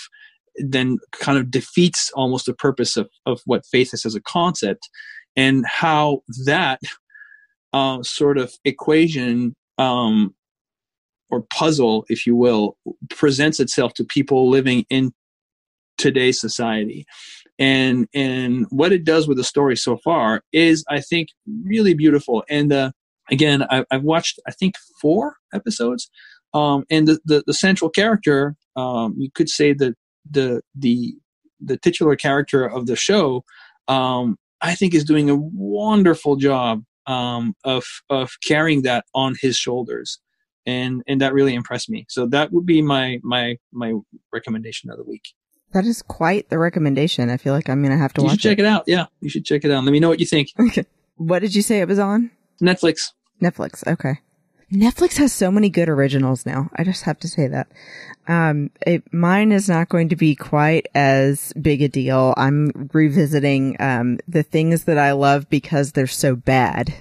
[0.58, 4.90] then kind of defeats almost the purpose of, of what faith is as a concept
[5.40, 6.82] and how that
[7.72, 10.36] uh, sort of equation um,
[11.30, 12.76] or puzzle, if you will,
[13.10, 15.14] presents itself to people living in
[15.98, 17.06] today's society.
[17.58, 21.30] And and what it does with the story so far is, I think,
[21.64, 22.44] really beautiful.
[22.50, 22.92] And uh,
[23.32, 26.10] again, I, have watched I think four episodes,
[26.54, 29.94] um, and the, the, the central character, um, you could say that
[30.30, 31.16] the the
[31.62, 33.44] the titular character of the show,
[33.88, 39.58] um, I think, is doing a wonderful job um, of of carrying that on his
[39.58, 40.20] shoulders
[40.66, 42.06] and and that really impressed me.
[42.10, 43.94] So that would be my my my
[44.32, 45.34] recommendation of the week.
[45.72, 47.30] That is quite the recommendation.
[47.30, 48.66] I feel like I'm gonna have to you watch should check it.
[48.66, 48.84] it out.
[48.88, 49.84] Yeah, you should check it out.
[49.84, 50.50] Let me know what you think.
[50.60, 50.86] Okay.
[51.16, 52.32] What did you say it was on?
[52.62, 53.12] Netflix.
[53.42, 53.86] Netflix.
[53.86, 54.20] Okay.
[54.72, 56.70] Netflix has so many good originals now.
[56.76, 57.68] I just have to say that.
[58.28, 62.36] Um, it, mine is not going to be quite as big a deal.
[62.38, 66.94] I'm revisiting, um, the things that I love because they're so bad.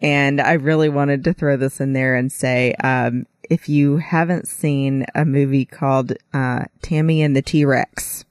[0.00, 4.48] And I really wanted to throw this in there and say, um, if you haven't
[4.48, 8.24] seen a movie called uh, Tammy and the T Rex,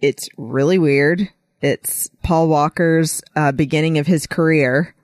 [0.00, 1.28] it's really weird.
[1.60, 4.94] It's Paul Walker's uh, beginning of his career.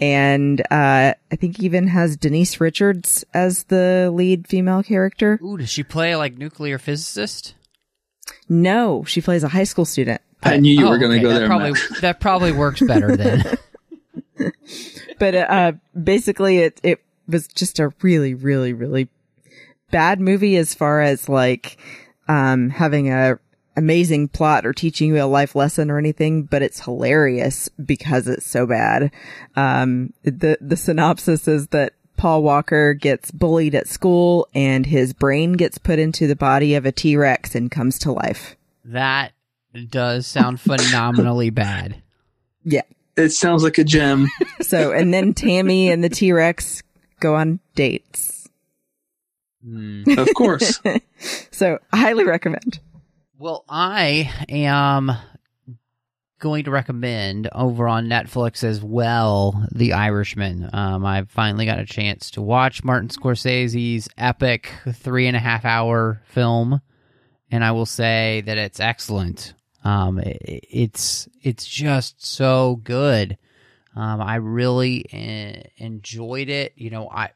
[0.00, 5.38] And uh, I think even has Denise Richards as the lead female character.
[5.44, 7.54] Ooh, does she play like nuclear physicist?
[8.48, 10.22] No, she plays a high school student.
[10.42, 11.22] I knew you oh, were going to okay.
[11.22, 11.48] go that there.
[11.48, 13.58] Probably, that probably works better then.
[15.18, 15.72] but uh,
[16.02, 19.08] basically, it it was just a really, really, really
[19.90, 21.76] bad movie as far as like
[22.26, 23.38] um, having a
[23.80, 28.46] amazing plot or teaching you a life lesson or anything, but it's hilarious because it's
[28.46, 29.10] so bad.
[29.56, 35.54] Um, the the synopsis is that Paul Walker gets bullied at school and his brain
[35.54, 38.56] gets put into the body of a T Rex and comes to life.
[38.84, 39.32] That
[39.88, 42.02] does sound phenomenally bad.
[42.62, 42.82] Yeah.
[43.16, 44.28] It sounds like a gem.
[44.60, 46.82] so, and then Tammy and the T Rex
[47.20, 48.48] go on dates.
[49.66, 50.18] Mm.
[50.18, 50.80] Of course.
[51.50, 52.80] so, I highly recommend.
[53.40, 55.10] Well, I am
[56.40, 60.68] going to recommend over on Netflix as well The Irishman.
[60.74, 65.64] Um, I finally got a chance to watch Martin Scorsese's epic three and a half
[65.64, 66.82] hour film,
[67.50, 69.54] and I will say that it's excellent.
[69.84, 73.38] Um, it, it's it's just so good.
[73.96, 76.74] Um, I really uh, enjoyed it.
[76.76, 77.30] You know, I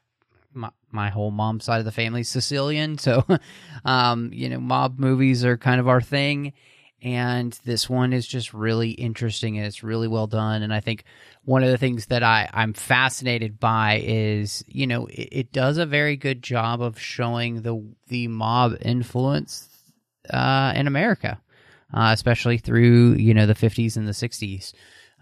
[0.55, 3.25] my, my whole mom's side of the family Sicilian, so
[3.85, 6.53] um, you know, mob movies are kind of our thing.
[7.01, 10.63] And this one is just really interesting and it's really well done.
[10.63, 11.03] And I think
[11.43, 15.77] one of the things that I, I'm fascinated by is, you know, it, it does
[15.77, 19.69] a very good job of showing the the mob influence
[20.31, 21.39] uh, in America
[21.93, 24.73] uh, especially through you know the 50s and the 60s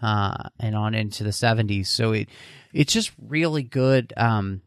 [0.02, 1.86] uh, and on into the 70s.
[1.86, 2.28] So it
[2.72, 4.12] it's just really good.
[4.16, 4.62] Um,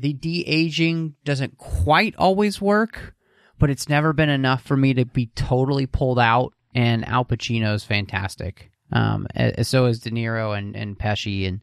[0.00, 3.14] the de aging doesn't quite always work,
[3.58, 6.54] but it's never been enough for me to be totally pulled out.
[6.74, 8.70] And Al Pacino's fantastic.
[8.92, 9.26] Um,
[9.62, 11.60] so is De Niro and and Pesci, and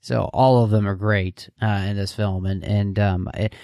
[0.00, 2.46] so all of them are great uh, in this film.
[2.46, 3.54] And and um, it,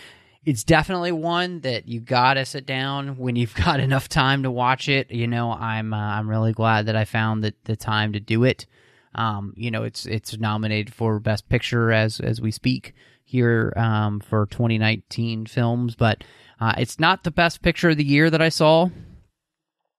[0.44, 4.88] it's definitely one that you gotta sit down when you've got enough time to watch
[4.88, 5.10] it.
[5.10, 8.44] You know, I'm uh, I'm really glad that I found the, the time to do
[8.44, 8.66] it.
[9.14, 12.94] Um, you know, it's it's nominated for Best Picture as as we speak
[13.30, 16.24] here um, for 2019 films, but
[16.60, 18.88] uh, it's not the best picture of the year that I saw,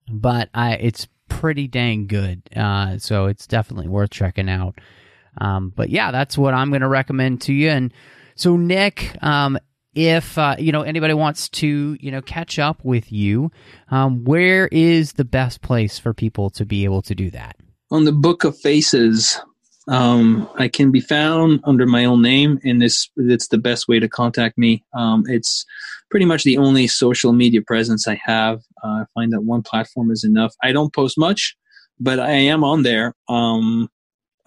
[0.10, 2.42] but I it's pretty dang good.
[2.56, 4.76] Uh, so it's definitely worth checking out.
[5.38, 7.70] Um, but yeah, that's what I'm going to recommend to you.
[7.70, 7.94] And
[8.36, 9.58] so, Nic, um,
[9.94, 13.52] if uh, you know anybody wants to you know catch up with you
[13.90, 17.58] um, where is the best place for people to be able to do that
[17.90, 19.42] on the book of faces
[19.88, 24.00] um, i can be found under my own name and this it's the best way
[24.00, 25.66] to contact me um, it's
[26.10, 30.12] pretty much the only social media presence i have uh, i find that one platform
[30.12, 31.56] is enough i don't post much
[32.00, 33.90] but i am on there um,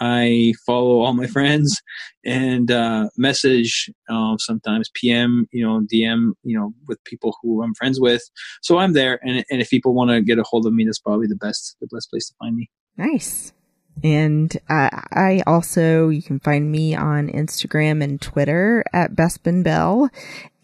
[0.01, 1.81] I follow all my friends
[2.25, 7.75] and uh, message uh, sometimes PM, you know, DM, you know, with people who I'm
[7.75, 8.23] friends with.
[8.63, 10.99] So I'm there, and and if people want to get a hold of me, that's
[10.99, 12.71] probably the best the best place to find me.
[12.97, 13.53] Nice.
[14.03, 20.11] And uh, I also, you can find me on Instagram and Twitter at Bespin Bell.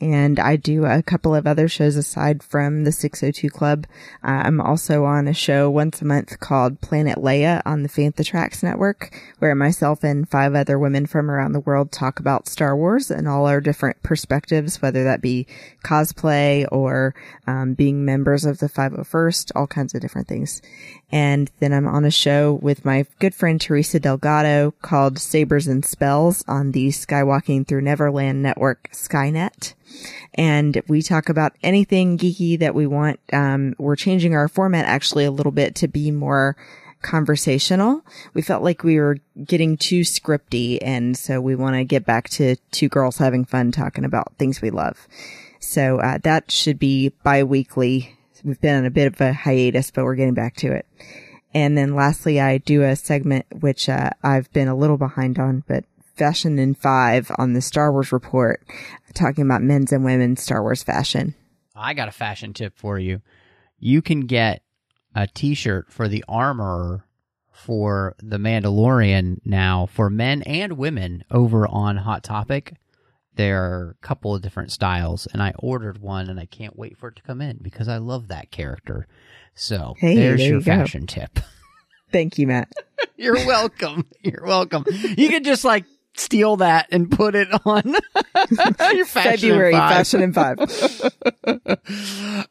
[0.00, 3.86] And I do a couple of other shows aside from the 602 Club.
[4.24, 8.24] Uh, I'm also on a show once a month called Planet Leia on the Fantha
[8.24, 12.74] Tracks Network, where myself and five other women from around the world talk about Star
[12.74, 15.46] Wars and all our different perspectives, whether that be
[15.84, 17.14] cosplay or
[17.46, 20.62] um, being members of the 501st, all kinds of different things.
[21.12, 25.84] And then I'm on a show with my good friend Teresa Delgado called Sabers and
[25.84, 29.74] Spells on the Skywalking Through Neverland network, Skynet.
[30.34, 33.20] And we talk about anything geeky that we want.
[33.32, 36.56] Um, we're changing our format actually a little bit to be more
[37.02, 38.04] conversational.
[38.34, 40.78] We felt like we were getting too scripty.
[40.82, 44.60] And so we want to get back to two girls having fun talking about things
[44.60, 45.08] we love.
[45.60, 50.04] So, uh, that should be bi-weekly We've been on a bit of a hiatus, but
[50.04, 50.86] we're getting back to it.
[51.52, 55.64] And then lastly, I do a segment which uh, I've been a little behind on,
[55.66, 55.84] but
[56.20, 58.62] Fashion in Five on the Star Wars Report,
[59.14, 61.34] talking about men's and women's Star Wars fashion.
[61.74, 63.22] I got a fashion tip for you.
[63.78, 64.62] You can get
[65.14, 67.06] a T-shirt for the armor
[67.50, 72.74] for the Mandalorian now for men and women over on Hot Topic
[73.40, 76.98] there are a couple of different styles, and I ordered one, and I can't wait
[76.98, 79.06] for it to come in because I love that character.
[79.54, 81.38] So hey, there's there your you fashion tip.
[82.12, 82.70] Thank you, Matt.
[83.16, 84.06] You're welcome.
[84.20, 84.84] You're welcome.
[85.16, 85.84] You can just like
[86.14, 87.82] steal that and put it on
[88.94, 90.58] your fashion February in fashion in five.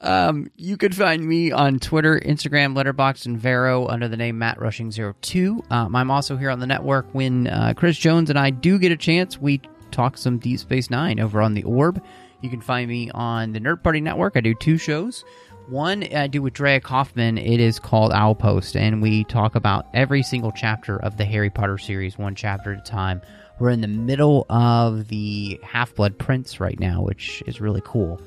[0.02, 4.60] um, you could find me on Twitter, Instagram, Letterboxd, and Vero under the name Matt
[4.60, 5.64] Rushing 02.
[5.70, 8.92] Um, I'm also here on the network when uh, Chris Jones and I do get
[8.92, 9.38] a chance.
[9.38, 9.62] We
[9.92, 12.04] talk some Deep Space Nine over on the Orb.
[12.42, 14.38] You can find me on the Nerd Party Network.
[14.38, 15.26] I do two shows.
[15.68, 17.38] One I do with Drea Kaufman.
[17.38, 21.52] It is called Owl Post, and we talk about every single chapter of the Harry
[21.52, 23.22] Potter series, one chapter at a time.
[23.60, 28.22] We're in the middle of the Half Blood Prince right now, which is really cool.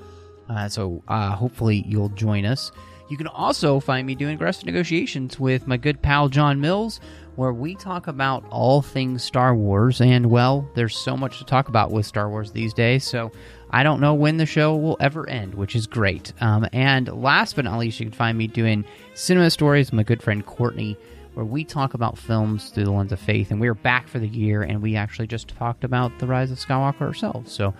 [0.48, 2.70] Uh, so uh, hopefully you'll join us.
[3.08, 7.00] You can also find me doing aggressive negotiations with my good pal John Mills
[7.36, 10.00] where we talk about all things Star Wars.
[10.00, 13.32] And, well, there's so much to talk about with Star Wars these days, so
[13.70, 16.32] I don't know when the show will ever end, which is great.
[16.40, 18.84] Um, and last but not least, you can find me doing
[19.14, 20.96] cinema stories with my good friend Courtney,
[21.34, 23.50] where we talk about films through the lens of faith.
[23.50, 26.50] And we are back for the year, and we actually just talked about The Rise
[26.50, 27.52] of Skywalker ourselves.
[27.52, 27.74] So,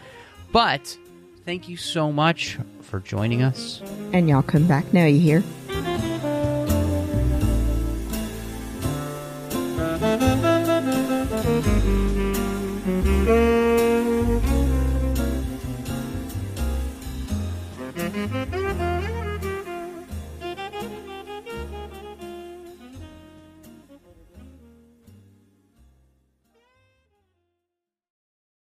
[0.53, 0.97] but
[1.45, 3.83] thank you so much for joining us.
[4.13, 6.12] And y'all come back now, you hear?